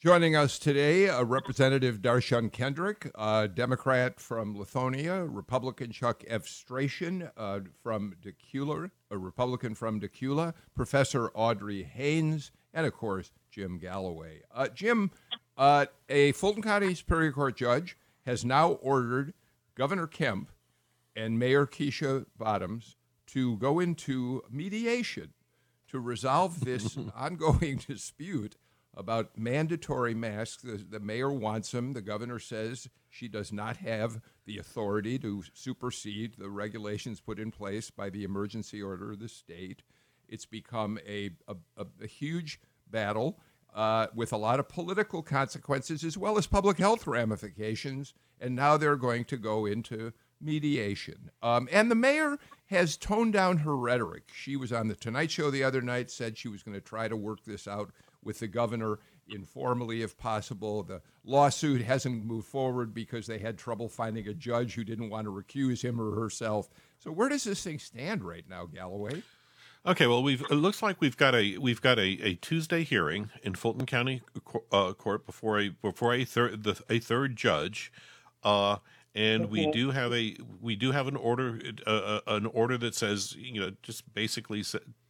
[0.00, 7.60] Joining us today, a Representative Dar'shun Kendrick, a Democrat from Lithonia, Republican Chuck Efstration uh,
[7.82, 14.42] from Dacula, a Republican from Dacula, Professor Audrey Haynes, and of course, Jim Galloway.
[14.54, 15.10] Uh, Jim,
[15.56, 19.34] uh, a Fulton County Superior Court judge has now ordered
[19.74, 20.48] Governor Kemp
[21.18, 25.32] and Mayor Keisha Bottoms to go into mediation
[25.88, 28.56] to resolve this ongoing dispute
[28.96, 30.62] about mandatory masks.
[30.62, 31.92] The, the, mayor wants them.
[31.92, 37.50] The governor says she does not have the authority to supersede the regulations put in
[37.50, 39.82] place by the emergency order of the state.
[40.28, 43.40] It's become a, a, a huge battle.
[43.74, 48.14] uh, with a lot of political consequences as well as public health ramifications.
[48.40, 51.30] And now they're going to go into mediation.
[51.42, 54.24] Um, and the mayor has toned down her rhetoric.
[54.34, 57.08] She was on the Tonight Show the other night, said she was going to try
[57.08, 57.90] to work this out
[58.22, 58.98] with the governor
[59.28, 60.82] informally if possible.
[60.82, 65.26] The lawsuit hasn't moved forward because they had trouble finding a judge who didn't want
[65.26, 66.68] to recuse him or herself.
[66.98, 69.22] So where does this thing stand right now, Galloway?
[69.86, 73.30] Okay, well, we've it looks like we've got a we've got a, a Tuesday hearing
[73.42, 74.22] in Fulton County
[74.72, 77.92] uh, Court before a before a third the, a third judge,
[78.42, 78.78] uh,
[79.14, 79.50] and okay.
[79.50, 83.34] we do have a we do have an order uh, uh an order that says
[83.36, 84.62] you know just basically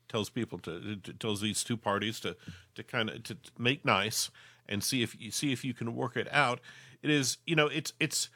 [0.08, 2.37] tells people to, to tells these two parties to
[2.74, 4.30] to kind of to make nice
[4.68, 6.61] and see if you see if you can work it out.
[7.02, 8.28] It is you know it's it's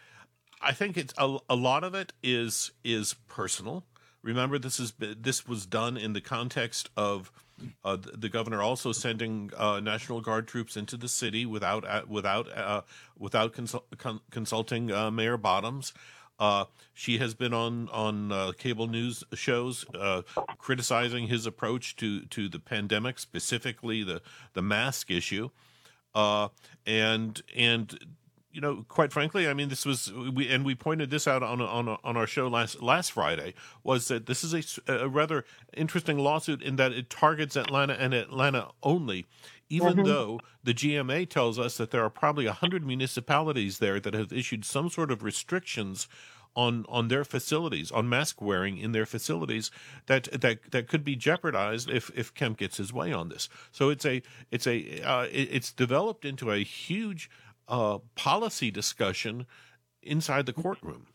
[0.61, 3.85] I think it's a, a lot of it is is personal.
[4.23, 7.33] Remember, this is this was done in the context of
[7.85, 12.51] uh, the governor also sending uh, National Guard troops into the city without uh, without
[12.57, 12.83] uh,
[13.19, 15.93] without consul- con- consulting uh, Mayor Bottoms.
[16.39, 19.85] Uh, she has been on on cable news shows
[20.59, 24.23] criticizing his approach to to the pandemic, specifically the
[24.55, 25.51] the mask issue,
[26.15, 27.99] and and
[28.53, 31.61] you know, quite frankly, I mean, this was we and we pointed this out on
[31.61, 36.19] on on our show last last Friday was that this is a, a rather interesting
[36.19, 39.27] lawsuit in that it targets Atlanta and Atlanta only,
[39.69, 40.05] even mm-hmm.
[40.05, 44.65] though the GMA tells us that there are probably 100 municipalities there that have issued
[44.65, 46.07] some sort of restrictions
[46.55, 49.71] on on their facilities, on mask wearing in their facilities
[50.07, 53.49] that that that could be jeopardized if if Kemp gets his way on this.
[53.71, 57.31] So it's a it's a uh, it's developed into a huge
[57.69, 59.47] uh, policy discussion
[60.03, 61.07] inside the courtroom.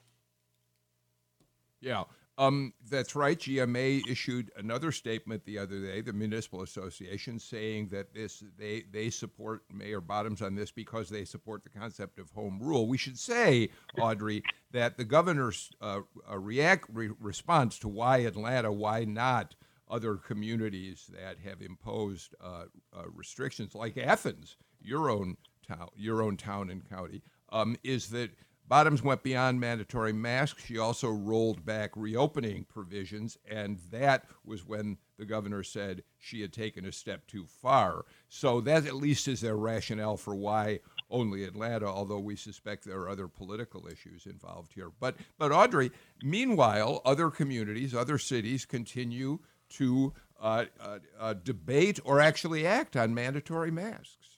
[1.79, 2.03] Yeah.
[2.39, 3.37] Um, that's right.
[3.37, 9.09] GMA issued another statement the other day, the municipal association, saying that this they they
[9.09, 12.87] support Mayor Bottoms on this because they support the concept of home rule.
[12.87, 19.03] We should say, Audrey, that the governor's uh, react re- response to why Atlanta, why
[19.03, 19.55] not
[19.89, 26.37] other communities that have imposed uh, uh, restrictions like Athens, your own town, your own
[26.37, 28.31] town and county, um, is that
[28.67, 30.65] Bottoms went beyond mandatory masks.
[30.65, 36.51] She also rolled back reopening provisions, and that was when the governor said she had
[36.51, 38.03] taken a step too far.
[38.27, 42.99] So that at least is their rationale for why only Atlanta, although we suspect there
[42.99, 44.91] are other political issues involved here.
[44.99, 52.19] But but Audrey, meanwhile, other communities, other cities continue to uh, uh, uh, debate or
[52.19, 54.36] actually act on mandatory masks.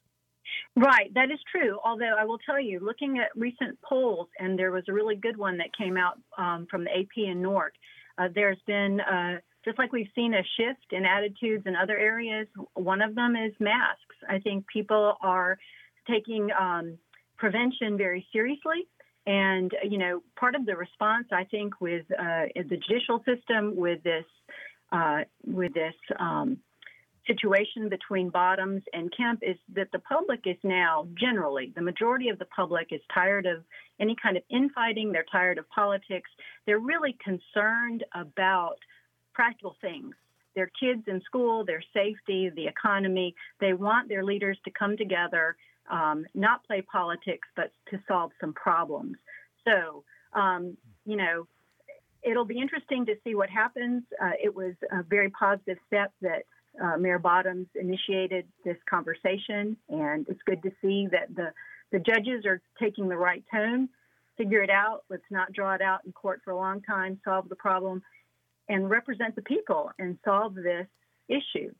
[0.75, 1.79] Right, that is true.
[1.84, 5.36] Although I will tell you, looking at recent polls, and there was a really good
[5.36, 7.71] one that came out um, from the AP and NORC,
[8.17, 12.47] uh, there's been, uh, just like we've seen a shift in attitudes in other areas,
[12.75, 14.15] one of them is masks.
[14.29, 15.58] I think people are
[16.10, 16.97] taking um,
[17.38, 18.88] prevention very seriously.
[19.25, 24.01] And, you know, part of the response, I think, with uh, the judicial system, with
[24.03, 24.25] this,
[24.91, 26.58] uh, with this, um,
[27.30, 32.39] situation between Bottoms and Kemp is that the public is now generally, the majority of
[32.39, 33.63] the public is tired of
[34.00, 35.12] any kind of infighting.
[35.12, 36.30] They're tired of politics.
[36.65, 38.78] They're really concerned about
[39.34, 40.15] practical things
[40.56, 43.34] their kids in school, their safety, the economy.
[43.62, 45.56] They want their leaders to come together,
[45.89, 49.15] um, not play politics, but to solve some problems.
[49.63, 51.48] So, um, you know,
[52.24, 54.04] it'll be interesting to see what happens.
[54.22, 56.44] Uh, it was a very positive step that
[56.82, 61.51] uh, Mayor Bottoms initiated this conversation, and it's good to see that the,
[61.91, 63.89] the judges are taking the right tone.
[64.38, 65.03] Figure it out.
[65.10, 68.01] Let's not draw it out in court for a long time, solve the problem,
[68.69, 70.88] and represent the people and solve this
[71.27, 71.71] issue.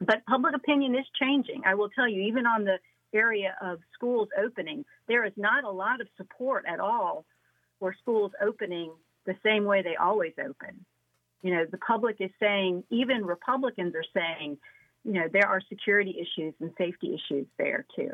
[0.00, 1.62] But public opinion is changing.
[1.64, 2.78] I will tell you, even on the
[3.14, 7.24] area of schools opening, there is not a lot of support at all
[7.78, 8.92] for schools opening
[9.26, 10.84] the same way they always open.
[11.42, 14.58] You know, the public is saying, even Republicans are saying,
[15.04, 18.10] you know, there are security issues and safety issues there too.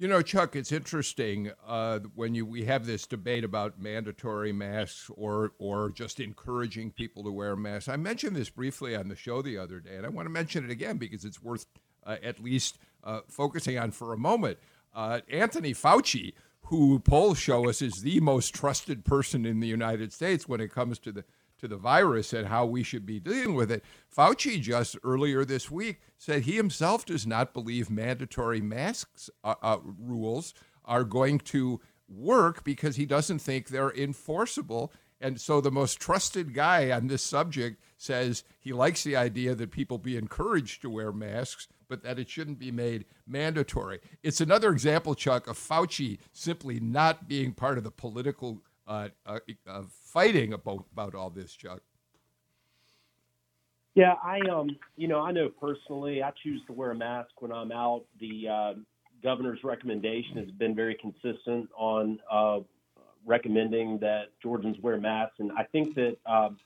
[0.00, 5.10] You know, Chuck, it's interesting uh, when you we have this debate about mandatory masks
[5.16, 7.88] or or just encouraging people to wear masks.
[7.88, 10.64] I mentioned this briefly on the show the other day, and I want to mention
[10.64, 11.66] it again because it's worth
[12.06, 14.58] uh, at least uh, focusing on for a moment.
[14.94, 16.32] Uh, Anthony Fauci
[16.68, 20.72] who polls show us is the most trusted person in the United States when it
[20.72, 21.24] comes to the
[21.58, 23.84] to the virus and how we should be dealing with it.
[24.16, 29.78] Fauci just earlier this week said he himself does not believe mandatory masks uh, uh,
[29.82, 30.54] rules
[30.84, 34.92] are going to work because he doesn't think they're enforceable.
[35.20, 39.72] And so the most trusted guy on this subject says he likes the idea that
[39.72, 44.00] people be encouraged to wear masks, but that it shouldn't be made mandatory.
[44.22, 49.40] It's another example, Chuck, of Fauci simply not being part of the political uh, uh,
[49.66, 51.80] uh, fighting about, about all this, Chuck.
[53.94, 57.50] Yeah, I um, you know, I know personally, I choose to wear a mask when
[57.50, 58.04] I'm out.
[58.20, 58.74] The uh,
[59.24, 62.60] governor's recommendation has been very consistent on uh,
[63.26, 66.58] recommending that Georgians wear masks, and I think that um,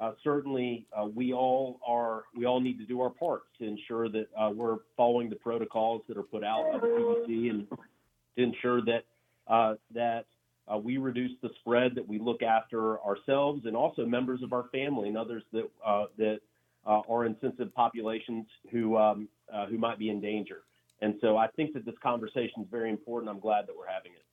[0.00, 4.08] uh, certainly uh, we all are we all need to do our part to ensure
[4.08, 8.42] that uh, we're following the protocols that are put out by the CDC and to
[8.42, 9.04] ensure that
[9.48, 10.24] uh, that
[10.72, 14.64] uh, we reduce the spread, that we look after ourselves and also members of our
[14.72, 16.40] family and others that uh, that
[16.86, 19.28] are in sensitive populations who um,
[19.68, 20.62] who might be in danger.
[21.00, 23.30] And so I think that this conversation is very important.
[23.30, 24.23] I'm glad that we're having it.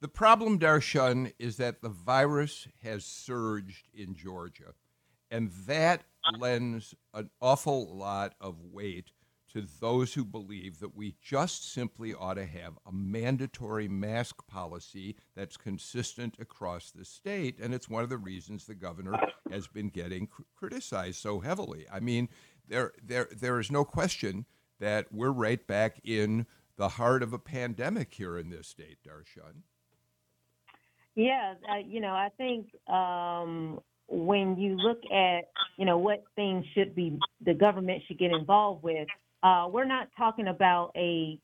[0.00, 4.72] The problem, Dar'shun, is that the virus has surged in Georgia,
[5.30, 6.04] and that
[6.38, 9.12] lends an awful lot of weight
[9.52, 15.16] to those who believe that we just simply ought to have a mandatory mask policy
[15.36, 17.58] that's consistent across the state.
[17.58, 19.18] And it's one of the reasons the governor
[19.50, 21.84] has been getting cr- criticized so heavily.
[21.92, 22.28] I mean,
[22.66, 24.46] there, there, there is no question
[24.78, 29.62] that we're right back in the heart of a pandemic here in this state, Dar'shun.
[31.14, 36.64] Yeah, uh, you know, I think um, when you look at, you know, what things
[36.74, 39.08] should be the government should get involved with,
[39.42, 41.38] uh, we're not talking about a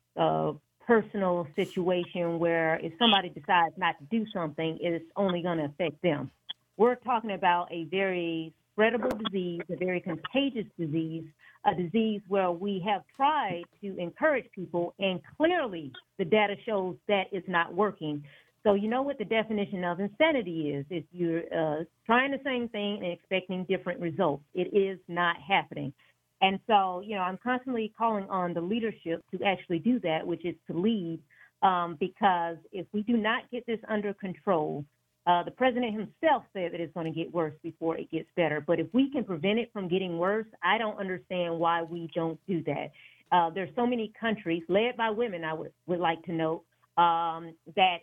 [0.87, 6.01] personal situation where if somebody decides not to do something, it's only going to affect
[6.01, 6.31] them.
[6.77, 11.25] We're talking about a very spreadable disease, a very contagious disease,
[11.65, 17.25] a disease where we have tried to encourage people, and clearly the data shows that
[17.31, 18.23] it's not working.
[18.63, 22.67] So you know what the definition of insanity is: is you're uh, trying the same
[22.69, 24.43] thing and expecting different results.
[24.53, 25.93] It is not happening.
[26.41, 30.45] And so, you know, I'm constantly calling on the leadership to actually do that, which
[30.45, 31.19] is to lead,
[31.63, 34.85] um, because if we do not get this under control,
[35.25, 38.61] uh, the president himself said that it's going to get worse before it gets better.
[38.61, 42.39] But if we can prevent it from getting worse, I don't understand why we don't
[42.47, 42.91] do that.
[43.31, 46.63] Uh, there's so many countries, led by women, I would, would like to know,
[46.97, 47.99] um, that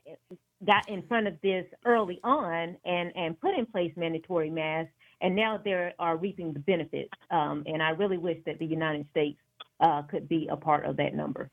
[0.65, 5.35] got in front of this early on and, and put in place mandatory masks, and
[5.35, 7.11] now they are reaping the benefits.
[7.31, 9.39] Um, and I really wish that the United States
[9.81, 11.51] uh, could be a part of that number.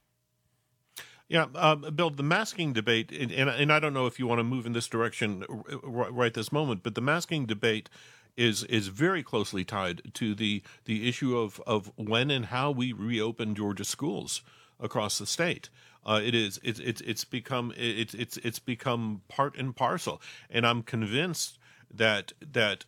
[1.28, 4.40] Yeah, uh, Bill, the masking debate, and, and, and I don't know if you want
[4.40, 5.46] to move in this direction
[5.82, 7.90] right this moment, but the masking debate
[8.36, 12.92] is is very closely tied to the the issue of of when and how we
[12.92, 14.42] reopen Georgia schools
[14.80, 15.70] across the state.
[16.06, 20.66] Uh, it is it's it's it's become it's it's it's become part and parcel, and
[20.66, 21.60] I'm convinced
[21.94, 22.86] that that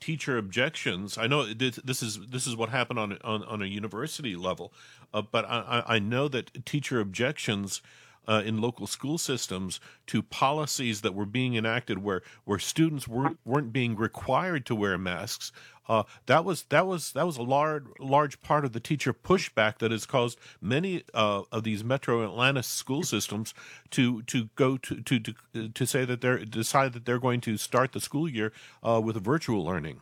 [0.00, 1.16] teacher objections.
[1.16, 4.72] I know this, this is this is what happened on on, on a university level,
[5.14, 7.80] uh, but I, I know that teacher objections
[8.28, 13.38] uh, in local school systems to policies that were being enacted where where students weren't
[13.44, 15.52] weren't being required to wear masks.
[15.90, 19.78] Uh, that was that was that was a large large part of the teacher pushback
[19.78, 23.52] that has caused many uh, of these Metro Atlanta school systems
[23.90, 27.56] to to go to to to, to say that they're decide that they're going to
[27.56, 28.52] start the school year
[28.84, 29.98] uh, with virtual learning.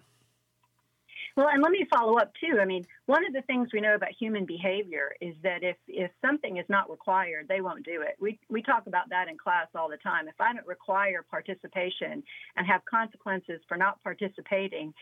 [1.39, 2.59] Well, and let me follow up too.
[2.61, 6.11] I mean, one of the things we know about human behavior is that if if
[6.21, 8.17] something is not required, they won't do it.
[8.21, 10.27] We we talk about that in class all the time.
[10.27, 12.25] If I don't require participation
[12.57, 14.93] and have consequences for not participating,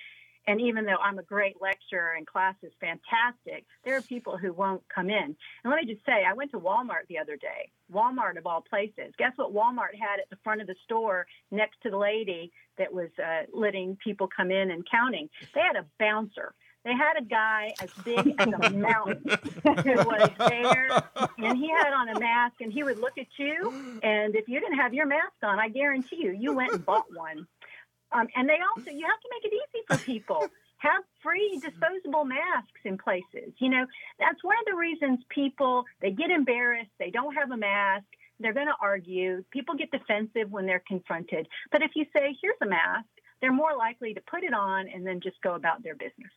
[0.47, 4.53] and even though I'm a great lecturer and class is fantastic, there are people who
[4.53, 5.37] won't come in.
[5.65, 8.61] And let me just say, I went to Walmart the other day, Walmart of all
[8.61, 9.13] places.
[9.19, 12.93] Guess what Walmart had at the front of the store next to the lady that
[12.93, 15.29] was uh, letting people come in and counting?
[15.55, 16.55] They had a bouncer.
[16.87, 20.89] They had a guy as big as a mountain who was there,
[21.37, 23.99] and he had on a mask, and he would look at you.
[24.05, 27.07] And if you didn't have your mask on, I guarantee you, you went and bought
[27.13, 27.49] one.
[28.13, 30.49] Um, and they also, you have to make it easy for people.
[30.79, 33.53] have free disposable masks in places.
[33.59, 33.87] You know,
[34.19, 38.05] that's one of the reasons people they get embarrassed, they don't have a mask,
[38.39, 39.43] they're going to argue.
[39.51, 41.49] People get defensive when they're confronted.
[41.73, 43.09] But if you say, "Here's a mask,"
[43.41, 46.33] they're more likely to put it on and then just go about their business.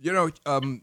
[0.00, 0.82] You know, um,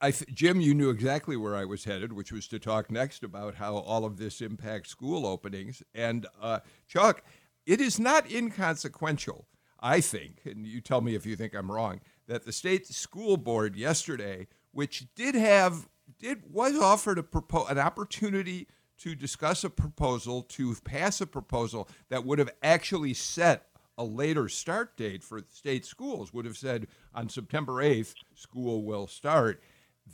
[0.00, 3.22] I th- Jim, you knew exactly where I was headed, which was to talk next
[3.22, 5.82] about how all of this impacts school openings.
[5.94, 7.22] And uh, Chuck,
[7.66, 9.46] it is not inconsequential,
[9.80, 13.36] I think, and you tell me if you think I'm wrong, that the state school
[13.36, 15.88] board yesterday, which did have
[16.18, 18.66] did was offered a propo- an opportunity
[18.98, 24.48] to discuss a proposal to pass a proposal that would have actually set a later
[24.48, 29.62] start date for state schools, would have said on September 8th, school will start.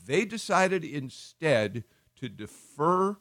[0.06, 1.84] They decided instead
[2.16, 3.16] to defer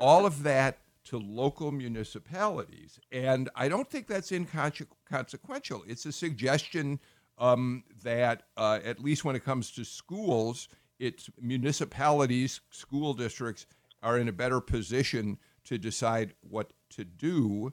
[0.00, 2.98] all of that to local municipalities.
[3.12, 5.84] And I don't think that's inconsequential.
[5.86, 7.00] It's a suggestion
[7.38, 13.66] um, that, uh, at least when it comes to schools, it's municipalities, school districts
[14.02, 17.72] are in a better position to decide what to do.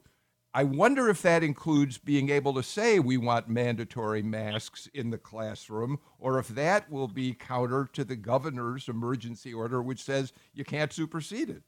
[0.54, 5.18] I wonder if that includes being able to say we want mandatory masks in the
[5.18, 10.64] classroom, or if that will be counter to the governor's emergency order, which says you
[10.64, 11.62] can't supersede it.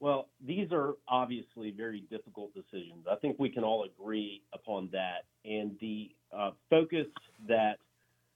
[0.00, 3.06] Well, these are obviously very difficult decisions.
[3.10, 5.24] I think we can all agree upon that.
[5.44, 7.06] And the uh, focus
[7.48, 7.78] that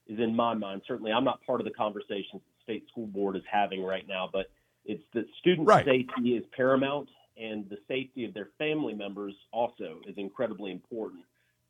[0.09, 3.37] is in my mind, certainly I'm not part of the conversations the state school board
[3.37, 4.51] is having right now, but
[4.85, 5.85] it's that student right.
[5.85, 11.23] safety is paramount and the safety of their family members also is incredibly important.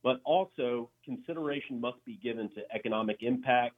[0.02, 3.76] But also, consideration must be given to economic impact,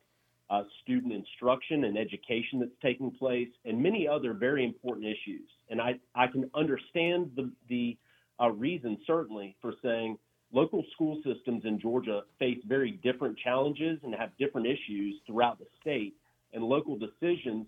[0.50, 5.48] uh, student instruction and education that's taking place, and many other very important issues.
[5.70, 7.96] And I, I can understand the, the
[8.40, 10.18] uh, reason, certainly, for saying
[10.52, 15.66] local school systems in Georgia face very different challenges and have different issues throughout the
[15.80, 16.14] state,
[16.52, 17.66] and local decisions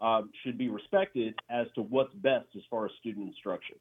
[0.00, 3.76] uh, should be respected as to what's best as far as student instruction.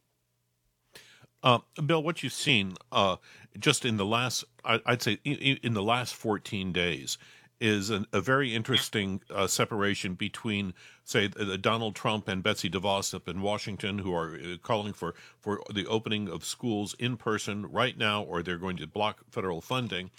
[1.41, 3.17] Uh, Bill, what you've seen uh,
[3.59, 7.17] just in the last, I'd say, in the last 14 days,
[7.63, 10.73] is an, a very interesting uh, separation between,
[11.05, 11.29] say,
[11.61, 15.87] Donald Trump and Betsy DeVos up in Washington, who are uh, calling for, for the
[15.87, 20.11] opening of schools in person right now, or they're going to block federal funding.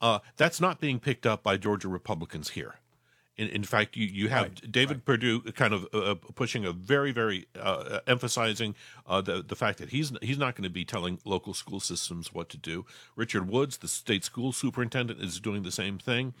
[0.00, 2.76] Uh, that's not being picked up by Georgia Republicans here.
[3.38, 5.04] In, in fact, you, you have right, David right.
[5.04, 8.74] Perdue kind of uh, pushing a very, very uh, emphasizing
[9.06, 12.34] uh, the the fact that he's he's not going to be telling local school systems
[12.34, 12.84] what to do.
[13.14, 16.34] Richard Woods, the state school superintendent, is doing the same thing.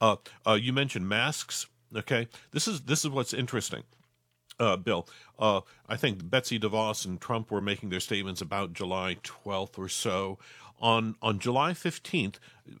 [0.00, 1.66] Uh, uh, you mentioned masks.
[1.94, 3.84] Okay, this is this is what's interesting.
[4.58, 9.16] Uh, Bill, uh, I think Betsy DeVos and Trump were making their statements about July
[9.22, 10.38] 12th or so.
[10.80, 12.36] On, on July 15th,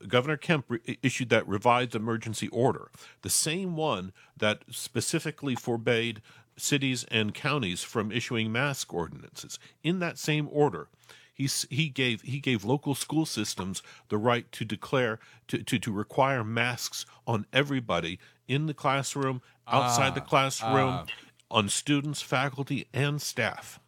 [0.08, 2.90] Governor Kemp re- issued that revised emergency order,
[3.22, 6.22] the same one that specifically forbade
[6.56, 9.58] cities and counties from issuing mask ordinances.
[9.82, 10.88] In that same order,
[11.34, 15.92] he, he gave he gave local school systems the right to declare to, to, to
[15.92, 21.06] require masks on everybody in the classroom, outside the ah, classroom, ah.
[21.50, 23.79] on students, faculty, and staff.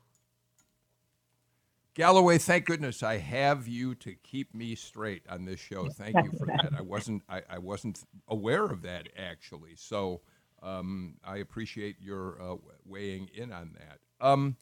[1.95, 5.91] Galloway, thank goodness I have you to keep me straight on this show.
[5.91, 6.71] Thank you for that.
[6.77, 10.23] I wasn't I, I wasn't aware of that actually, so
[10.63, 14.27] um, I appreciate your uh, weighing in on that.
[14.27, 14.57] Um,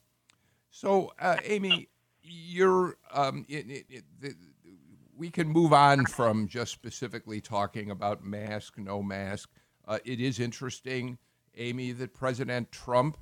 [0.71, 1.87] so, uh, Amy,
[2.21, 4.35] you're um, it, it, it, the,
[5.15, 9.49] we can move on from just specifically talking about mask, no mask.
[9.87, 11.17] Uh, it is interesting,
[11.55, 13.17] Amy, that President Trump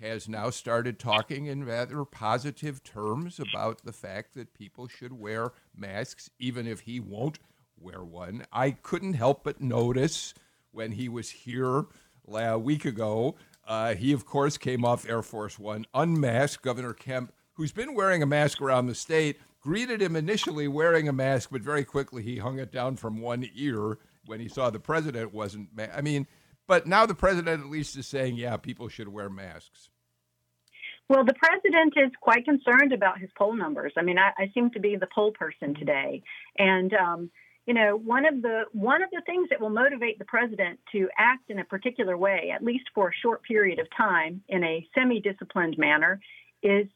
[0.00, 5.52] has now started talking in rather positive terms about the fact that people should wear
[5.76, 7.38] masks, even if he won't
[7.76, 8.44] wear one.
[8.52, 10.34] I couldn't help but notice
[10.70, 11.86] when he was here
[12.32, 13.36] a week ago,
[13.66, 16.62] uh, he, of course, came off Air Force One, unmasked.
[16.62, 21.12] Governor Kemp, who's been wearing a mask around the state, greeted him initially wearing a
[21.12, 24.78] mask, but very quickly he hung it down from one ear when he saw the
[24.78, 25.68] president wasn't.
[25.74, 26.26] Ma- I mean,
[26.68, 29.90] but now the president at least is saying, yeah, people should wear masks.
[31.08, 33.94] Well, the president is quite concerned about his poll numbers.
[33.96, 36.22] I mean, I, I seem to be the poll person today,
[36.58, 37.30] and um,
[37.66, 41.08] you know, one of the one of the things that will motivate the president to
[41.18, 44.86] act in a particular way, at least for a short period of time, in a
[44.94, 46.20] semi-disciplined manner,
[46.62, 46.86] is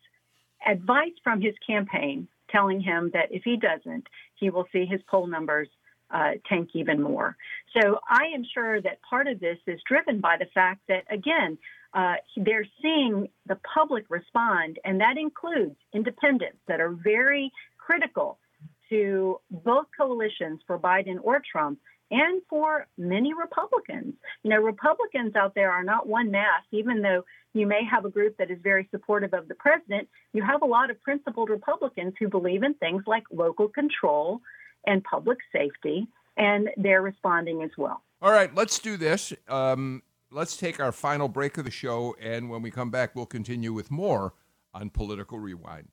[0.67, 5.27] advice from his campaign telling him that if he doesn't, he will see his poll
[5.27, 5.69] numbers
[6.13, 7.37] uh, tank even more.
[7.77, 11.59] So I am sure that part of this is driven by the fact that, again,
[11.95, 18.39] uh, they're seeing the public respond, and that includes independents that are very critical
[18.89, 21.79] to both coalitions for Biden or Trump
[22.11, 24.15] and for many Republicans.
[24.43, 28.11] You know, Republicans out there are not one mass, even though you may have a
[28.11, 30.09] group that is very supportive of the president.
[30.35, 34.43] You have a lot of principled Republicans who believe in things like local control
[34.87, 36.07] and public safety,
[36.37, 38.03] and they're responding as well.
[38.21, 39.33] All right, let's do this.
[39.49, 43.27] Um, let's take our final break of the show, and when we come back, we'll
[43.27, 44.35] continue with more
[44.75, 45.89] on Political Rewind.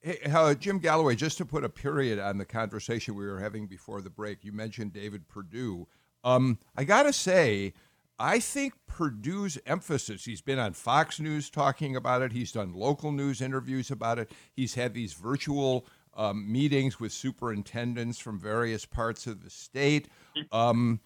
[0.00, 3.66] Hey, uh, Jim Galloway, just to put a period on the conversation we were having
[3.66, 5.86] before the break, you mentioned David Perdue.
[6.24, 7.74] Um, I got to say,
[8.18, 13.12] I think Perdue's emphasis, he's been on Fox News talking about it, he's done local
[13.12, 19.28] news interviews about it, he's had these virtual um, meetings with superintendents from various parts
[19.28, 20.08] of the state,
[20.50, 20.98] um,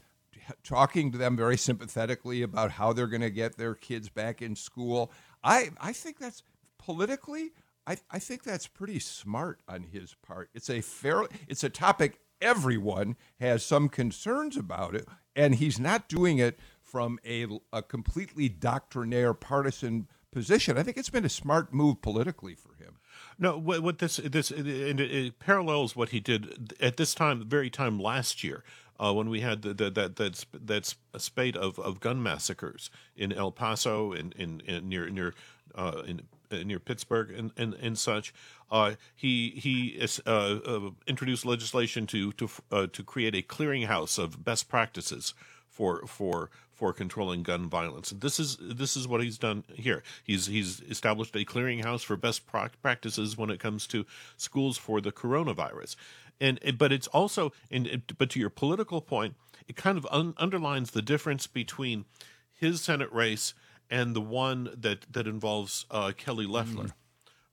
[0.64, 4.56] talking to them very sympathetically about how they're going to get their kids back in
[4.56, 5.12] school.
[5.44, 6.42] I, I think that's
[6.78, 7.50] politically,
[7.86, 10.48] I, I think that's pretty smart on his part.
[10.54, 15.06] It's a fair, it's a topic everyone has some concerns about it,
[15.36, 16.58] and he's not doing it
[16.92, 20.76] from a, a completely doctrinaire partisan position.
[20.76, 22.98] I think it's been a smart move politically for him.
[23.38, 27.38] No, what, what this this it, it, it, parallels what he did at this time,
[27.38, 28.62] the very time last year,
[29.00, 32.90] uh, when we had the, the, that that's that's a spate of, of gun massacres
[33.16, 35.34] in El Paso and in, in, in, near near
[35.74, 36.20] uh, in,
[36.50, 38.34] uh, near Pittsburgh and and, and such.
[38.70, 42.48] Uh, he he uh, uh, introduced legislation to to
[42.86, 45.32] to create a clearinghouse of best practices
[45.72, 46.50] for for
[46.82, 48.10] for controlling gun violence.
[48.10, 50.02] This is this is what he's done here.
[50.24, 54.04] He's he's established a clearinghouse for best practices when it comes to
[54.36, 55.94] schools for the coronavirus,
[56.40, 59.36] and but it's also and but to your political point,
[59.68, 62.04] it kind of un- underlines the difference between
[62.52, 63.54] his Senate race
[63.88, 66.86] and the one that that involves uh, Kelly Loeffler.
[66.86, 66.92] Mm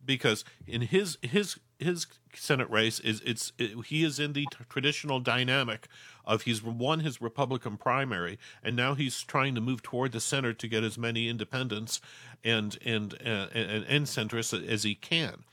[0.06, 4.58] because in his his his Senate race is it's it, he is in the t-
[4.70, 5.88] traditional dynamic
[6.26, 10.54] of he's won his Republican primary and now he's trying to move toward the center
[10.54, 12.02] to get as many independents
[12.44, 15.44] and and uh, and, and centrists as he can,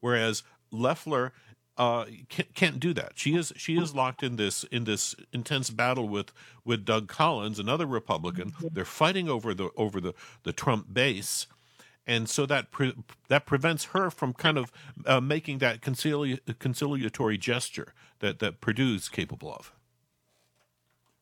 [0.00, 1.32] whereas Loeffler
[1.76, 3.12] uh, can't, can't do that.
[3.16, 6.32] She is she is locked in this in this intense battle with
[6.64, 8.52] with Doug Collins, another Republican.
[8.72, 10.14] They're fighting over the over the
[10.44, 11.46] the Trump base
[12.06, 12.94] and so that pre-
[13.28, 14.70] that prevents her from kind of
[15.06, 19.72] uh, making that concili- conciliatory gesture that that Perdue's capable of.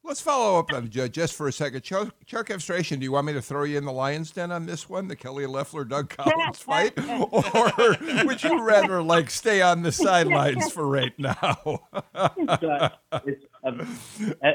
[0.05, 1.83] Let's follow up on just for a second.
[1.83, 4.67] Chuck, Chuck Efstration, do you want me to throw you in the lion's den on
[4.67, 9.83] this one, the Kelly Loeffler Doug Collins fight, or would you rather like stay on
[9.83, 11.83] the sidelines for right now?
[12.37, 12.89] it's, uh,
[13.25, 13.97] it's, um,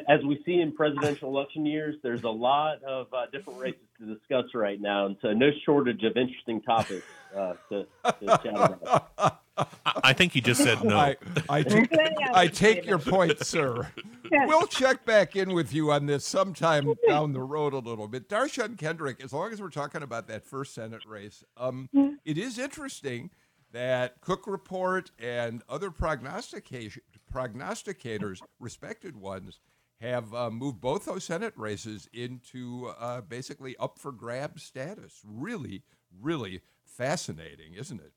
[0.10, 4.14] as we see in presidential election years, there's a lot of uh, different races to
[4.14, 9.41] discuss right now, and so no shortage of interesting topics uh, to, to chat about.
[9.86, 10.97] I think he just said no.
[10.97, 11.16] I,
[11.49, 11.89] I, take,
[12.34, 13.89] I take your point, sir.
[14.30, 18.28] We'll check back in with you on this sometime down the road a little bit.
[18.28, 21.88] Dar'shun Kendrick, as long as we're talking about that first Senate race, um,
[22.26, 23.30] it is interesting
[23.72, 29.62] that Cook Report and other prognosticators, respected ones,
[30.01, 35.22] have uh, moved both those Senate races into uh, basically up for grab status.
[35.26, 35.84] Really,
[36.22, 38.12] really fascinating, isn't it?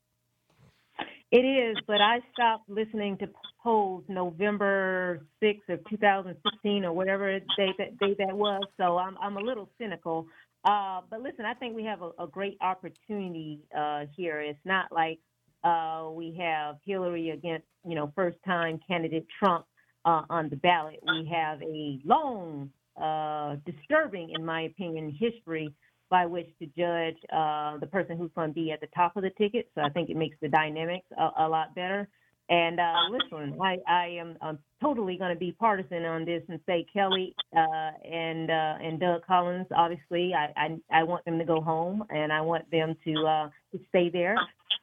[1.33, 3.29] It is, but I stopped listening to
[3.63, 9.37] polls November 6th of 2016 or whatever date that, date that was, so I'm, I'm
[9.37, 10.27] a little cynical.
[10.65, 14.41] Uh, but listen, I think we have a, a great opportunity uh, here.
[14.41, 15.21] It's not like
[15.63, 19.67] uh, we have Hillary against, you know, first-time candidate Trump
[20.05, 20.99] uh, on the ballot.
[21.07, 22.71] We have a long,
[23.01, 25.73] uh, disturbing, in my opinion, history
[26.11, 29.23] by which to judge uh, the person who's going to be at the top of
[29.23, 29.71] the ticket.
[29.75, 32.09] So I think it makes the dynamics a, a lot better.
[32.51, 36.59] And uh, listen, I, I am I'm totally going to be partisan on this and
[36.67, 39.69] say Kelly uh, and uh, and Doug Collins.
[39.75, 43.49] Obviously, I, I I want them to go home, and I want them to uh,
[43.71, 44.37] to stay there.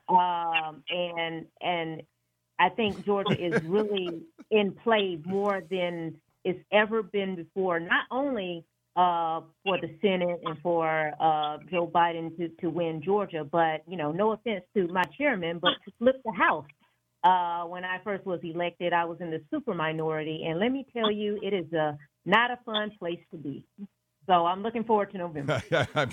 [0.08, 2.04] Um, and and
[2.58, 6.16] I think Georgia is really in play more than
[6.46, 7.82] it's ever been before.
[7.82, 8.64] Not only
[8.98, 13.44] uh, for the Senate and for uh, Joe Biden to, to win Georgia.
[13.50, 16.66] But, you know, no offense to my chairman, but to flip the House.
[17.24, 20.46] Uh, when I first was elected, I was in the super minority.
[20.48, 23.64] And let me tell you, it is a, not a fun place to be.
[24.26, 25.62] So I'm looking forward to November.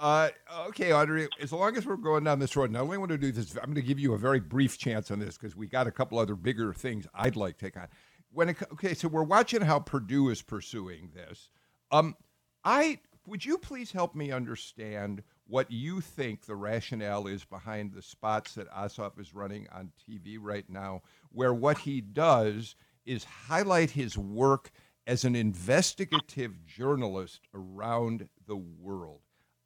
[0.00, 0.28] Uh,
[0.68, 3.32] okay, Audrey, as long as we're going down this road, not only want to do
[3.32, 5.88] this, I'm going to give you a very brief chance on this because we got
[5.88, 7.88] a couple other bigger things I'd like to take on
[8.32, 11.50] when it okay, so we're watching how Perdue is pursuing this.
[11.90, 12.16] Um,
[12.64, 18.02] I would you please help me understand what you think the rationale is behind the
[18.02, 21.02] spots that Ossoff is running on TV right now,
[21.32, 22.74] where what he does
[23.06, 24.70] is highlight his work
[25.06, 29.20] as an investigative journalist around the world.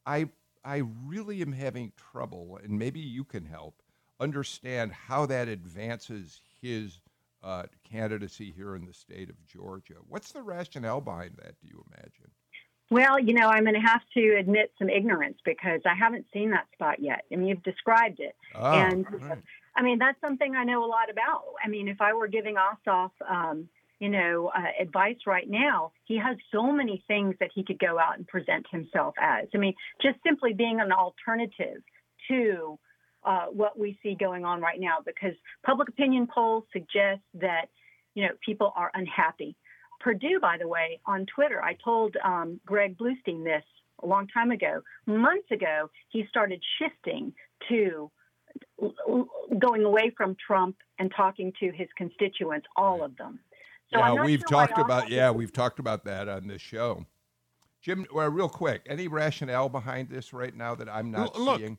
[0.07, 0.29] I
[0.65, 3.83] I really am having trouble, and maybe you can help
[4.21, 7.01] understand how that advances his
[7.43, 9.97] uh, candidacy here in the state of Georgia.
[10.09, 12.31] What's the rationale behind that, do you imagine?
[12.91, 16.51] Well, you know, I'm going to have to admit some ignorance because I haven't seen
[16.51, 17.25] that spot yet.
[17.33, 18.37] I mean, you've described it.
[18.55, 19.39] Oh, and right.
[19.75, 21.43] I mean, that's something I know a lot about.
[21.65, 23.69] I mean, if I were giving Ossoff, um,
[23.99, 27.99] you know, uh, advice right now, he has so many things that he could go
[27.99, 29.49] out and present himself as.
[29.55, 31.83] I mean, just simply being an alternative
[32.29, 32.79] to
[33.25, 37.67] uh, what we see going on right now, because public opinion polls suggest that,
[38.15, 39.57] you know, people are unhappy.
[40.01, 43.63] Perdue, by the way, on Twitter, I told um, Greg Bluestein this
[44.03, 44.83] a long time ago.
[45.07, 47.33] Months ago, he started shifting
[47.69, 48.11] to
[49.59, 53.39] going away from Trump and talking to his constituents, all of them.
[53.93, 57.07] So yeah, we've sure talked about yeah, we've talked about that on this show.
[57.83, 61.79] Jim, well, real quick, any rationale behind this right now that I'm not look, seeing?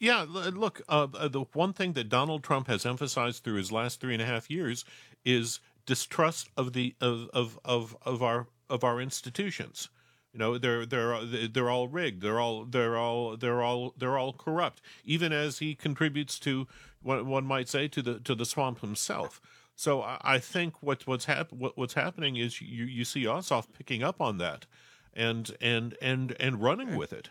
[0.00, 4.00] Yeah, look, uh, uh, the one thing that Donald Trump has emphasized through his last
[4.00, 4.86] three and a half years
[5.26, 9.90] is distrust of the of of of, of our of our institutions.
[10.32, 12.22] You know, they're they're they're all rigged.
[12.22, 14.80] They're all they're all they're all they're all corrupt.
[15.04, 16.66] Even as he contributes to
[17.02, 19.38] what one might say to the to the swamp himself.
[19.76, 24.02] So I think what, what's hap- what, what's happening is you, you see Ossoff picking
[24.02, 24.66] up on that,
[25.14, 27.30] and and and and running with it.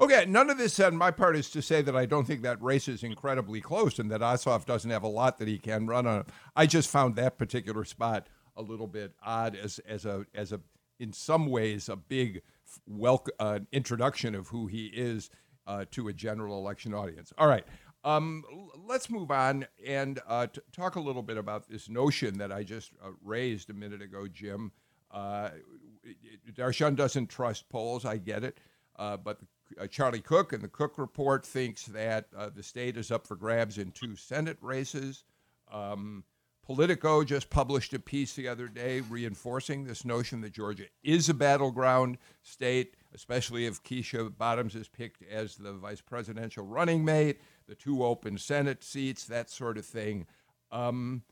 [0.00, 2.62] Okay, none of this on my part is to say that I don't think that
[2.62, 6.06] race is incredibly close and that Ossoff doesn't have a lot that he can run
[6.06, 6.24] on.
[6.54, 10.60] I just found that particular spot a little bit odd as as a as a
[11.00, 12.42] in some ways a big
[12.86, 15.30] welcome uh, introduction of who he is
[15.66, 17.32] uh, to a general election audience.
[17.36, 17.64] All right.
[18.04, 18.44] Um,
[18.86, 22.62] let's move on and uh, t- talk a little bit about this notion that I
[22.62, 24.70] just uh, raised a minute ago, Jim.
[25.10, 25.50] Uh,
[26.52, 28.04] Dar'shun doesn't trust polls.
[28.04, 28.58] I get it.
[28.96, 29.38] Uh, but
[29.80, 33.36] uh, Charlie Cook and the Cook Report thinks that uh, the state is up for
[33.36, 35.24] grabs in two Senate races.
[35.72, 36.24] Um,
[36.64, 41.34] Politico just published a piece the other day reinforcing this notion that Georgia is a
[41.34, 47.74] battleground state, especially if Keisha Bottoms is picked as the vice presidential running mate the
[47.74, 50.26] two open Senate seats, that sort of thing.
[50.72, 51.22] Um,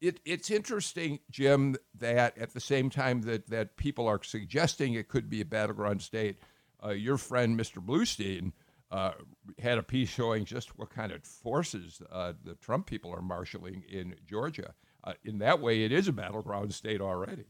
[0.00, 5.08] it, it's interesting, Jim, that at the same time that, that people are suggesting it
[5.08, 6.38] could be a battleground state,
[6.84, 7.84] uh, your friend Mr.
[7.84, 8.52] Bluestein
[8.90, 9.12] uh,
[9.58, 13.82] had a piece showing just what kind of forces uh, the Trump people are marshaling
[13.88, 14.74] in Georgia.
[15.02, 17.46] Uh, in that way, it is a battleground state already.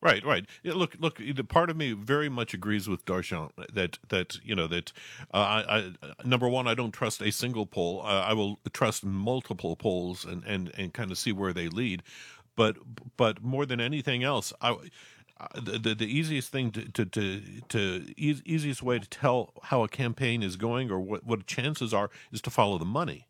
[0.00, 0.46] Right, right.
[0.62, 1.18] Yeah, look, look.
[1.18, 4.92] The part of me very much agrees with Dar'shun that that you know that
[5.34, 5.92] uh, I, I,
[6.24, 8.00] number one, I don't trust a single poll.
[8.02, 12.04] I will trust multiple polls and and and kind of see where they lead.
[12.54, 12.76] But
[13.16, 14.76] but more than anything else, I.
[15.40, 19.52] Uh, the, the, the easiest thing to to to, to e- easiest way to tell
[19.64, 23.28] how a campaign is going or what what chances are is to follow the money.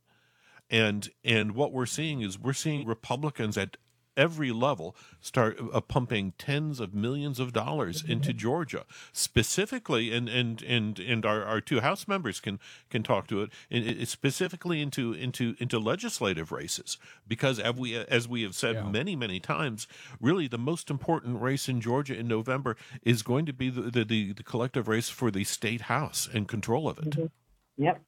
[0.71, 3.77] And and what we're seeing is we're seeing Republicans at
[4.19, 10.61] every level start uh, pumping tens of millions of dollars into Georgia specifically and and
[10.63, 12.59] and and our, our two house members can
[12.91, 18.29] can talk to it, and specifically into into into legislative races because as we as
[18.29, 18.83] we have said yeah.
[18.83, 19.87] many many times
[20.21, 24.05] really the most important race in Georgia in November is going to be the the,
[24.05, 27.11] the, the collective race for the state house and control of it.
[27.11, 27.85] Mm-hmm.
[27.85, 28.03] Yep.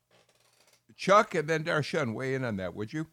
[0.96, 3.06] Chuck and then Dar'shun, weigh in on that, would you?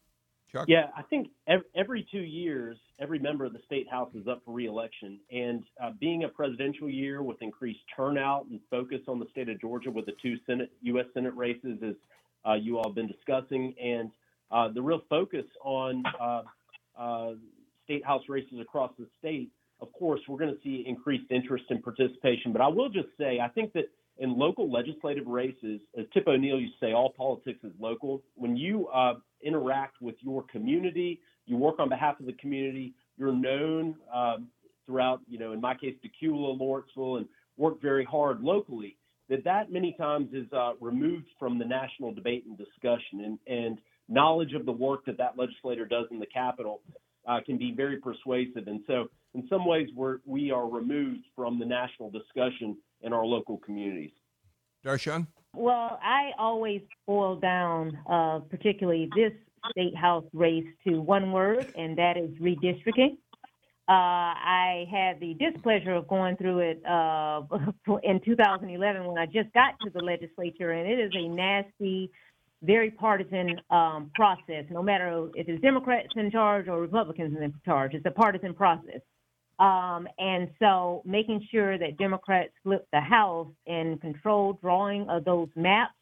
[0.66, 1.30] Yeah, I think
[1.76, 5.20] every two years, every member of the state house is up for reelection.
[5.32, 9.60] And uh, being a presidential year with increased turnout and focus on the state of
[9.62, 11.06] Georgia with the two Senate, U.S.
[11.14, 11.96] Senate races, as
[12.48, 14.12] uh, you all have been discussing, and
[14.52, 16.42] uh, the real focus on uh,
[16.98, 17.32] uh,
[17.84, 19.50] state house races across the state,
[19.82, 22.52] of course, we're going to see increased interest and participation.
[22.52, 23.86] But I will just say, I think that
[24.20, 28.24] in local legislative races, as Tip O'Neill used to say, all politics is local.
[28.36, 33.36] When you uh, interact with your community, you work on behalf of the community, you're
[33.36, 34.48] known um,
[34.86, 38.98] throughout, you know, in my case, Dacula, Lawrenceville, and work very hard locally,
[39.30, 43.24] that that many times is uh, removed from the national debate and discussion.
[43.26, 46.82] And, and knowledge of the work that that legislator does in the Capitol
[47.28, 48.68] uh, can be very persuasive.
[48.68, 53.26] And so, in some ways, we're, we are removed from the national discussion in our
[53.26, 54.12] local communities.
[54.86, 55.28] Dar'shun?
[55.54, 59.32] Well, I always boil down, uh, particularly this
[59.72, 63.18] state house race, to one word, and that is redistricting.
[63.90, 67.42] Uh, I had the displeasure of going through it uh,
[68.04, 72.12] in 2011 when I just got to the legislature, and it is a nasty,
[72.62, 74.66] very partisan um, process.
[74.70, 79.00] No matter if it's Democrats in charge or Republicans in charge, it's a partisan process.
[79.60, 85.50] Um, and so making sure that Democrats flip the House and control drawing of those
[85.56, 85.94] maps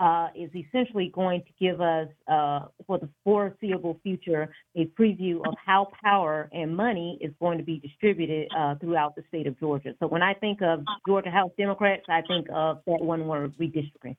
[0.00, 5.54] uh, is essentially going to give us, uh, for the foreseeable future, a preview of
[5.64, 9.94] how power and money is going to be distributed uh, throughout the state of Georgia.
[10.00, 14.16] So when I think of Georgia House Democrats, I think of that one word, redistricting.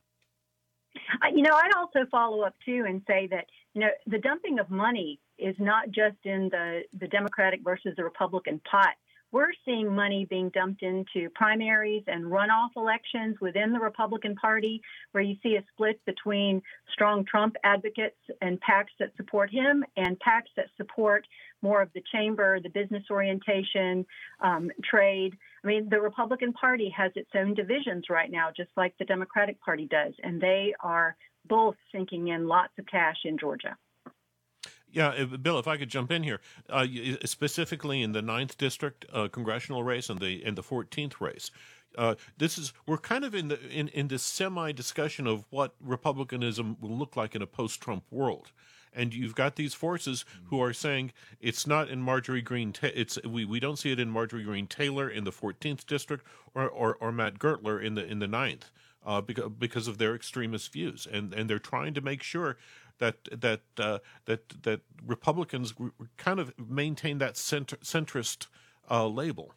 [1.33, 4.69] You know, I'd also follow up too and say that you know the dumping of
[4.69, 8.95] money is not just in the, the Democratic versus the Republican pot.
[9.31, 14.81] We're seeing money being dumped into primaries and runoff elections within the Republican Party,
[15.11, 16.61] where you see a split between
[16.93, 21.27] strong Trump advocates and PACs that support him and PACs that support
[21.61, 24.05] more of the chamber, the business orientation,
[24.39, 25.35] um, trade.
[25.65, 29.59] I mean, the Republican Party has its own divisions right now, just like the Democratic
[29.59, 33.75] Party does, and they are both sinking in lots of cash in Georgia.
[34.95, 36.39] Yeah, Bill, if I could jump in here,
[36.69, 36.87] uh,
[37.25, 41.51] specifically in the ninth district uh, congressional race and the and the fourteenth race,
[41.97, 45.75] uh, this is we're kind of in the in in this semi discussion of what
[45.81, 48.53] republicanism will look like in a post Trump world.
[48.93, 52.73] And you've got these forces who are saying it's not in Marjorie Greene.
[52.81, 56.69] It's we, we don't see it in Marjorie Greene Taylor in the 14th district or,
[56.69, 58.71] or, or Matt Gurtler in the in the ninth
[59.05, 62.57] uh, because because of their extremist views, and and they're trying to make sure
[62.99, 65.73] that that uh, that that Republicans
[66.17, 68.47] kind of maintain that center, centrist
[68.89, 69.53] uh, label.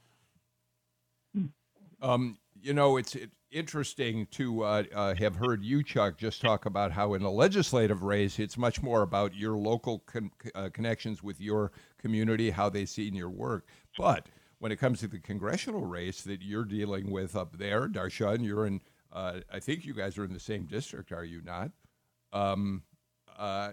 [2.00, 6.66] Um, you know, it's it, interesting to uh, uh, have heard you, Chuck, just talk
[6.66, 11.22] about how in a legislative race, it's much more about your local con- uh, connections
[11.22, 13.66] with your community, how they see in your work.
[13.96, 14.26] But
[14.58, 18.66] when it comes to the congressional race that you're dealing with up there, Dar'shun, you're
[18.66, 18.80] in.
[19.10, 21.70] Uh, I think you guys are in the same district, are you not?
[22.34, 22.82] Um,
[23.38, 23.72] uh,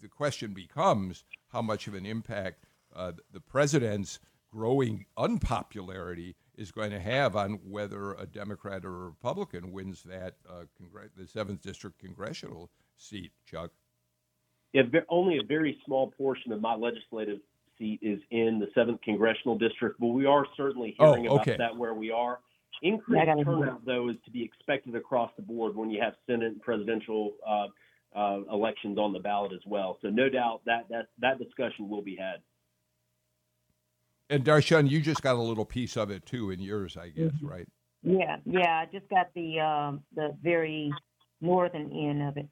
[0.00, 4.18] the question becomes how much of an impact uh, the president's
[4.50, 10.34] growing unpopularity is going to have on whether a Democrat or a Republican wins that
[10.48, 13.32] uh, congr- the seventh district congressional seat.
[13.46, 13.70] Chuck.
[14.72, 17.38] Yeah, only a very small portion of my legislative
[17.78, 21.54] seat is in the seventh congressional district, but we are certainly oh, hearing oh, okay.
[21.54, 22.40] about that where we are.
[22.82, 26.62] Increased turnout, though, is to be expected across the board when you have Senate and
[26.62, 27.66] presidential uh,
[28.14, 29.98] uh, elections on the ballot as well.
[30.02, 32.36] So no doubt that that that discussion will be had.
[34.30, 37.32] And Dar'shun, you just got a little piece of it too in yours, I guess,
[37.32, 37.46] mm-hmm.
[37.46, 37.68] right?
[38.02, 38.80] Yeah, yeah.
[38.80, 40.92] I just got the um, the very
[41.40, 42.48] northern end of it.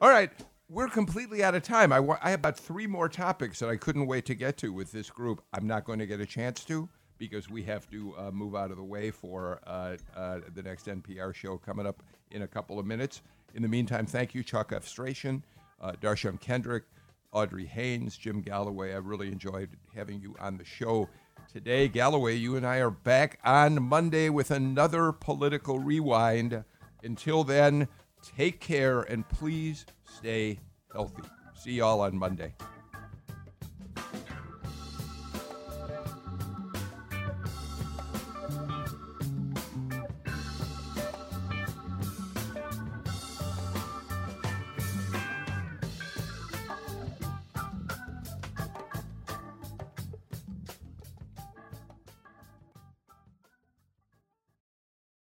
[0.00, 0.30] All right,
[0.68, 1.92] we're completely out of time.
[1.92, 4.92] I, I have about three more topics that I couldn't wait to get to with
[4.92, 5.42] this group.
[5.52, 6.88] I'm not going to get a chance to
[7.18, 10.86] because we have to uh, move out of the way for uh, uh, the next
[10.86, 13.22] NPR show coming up in a couple of minutes.
[13.56, 15.42] In the meantime, thank you, Chuck Efstration,
[15.80, 16.84] uh, Dar'shun Kendrick,
[17.32, 18.92] Audrey Haynes, Jim Galloway.
[18.92, 21.08] I really enjoyed having you on the show
[21.50, 21.88] today.
[21.88, 26.64] Galloway, you and I are back on Monday with another political rewind.
[27.02, 27.88] Until then,
[28.36, 30.58] take care and please stay
[30.92, 31.22] healthy.
[31.54, 32.52] See y'all on Monday.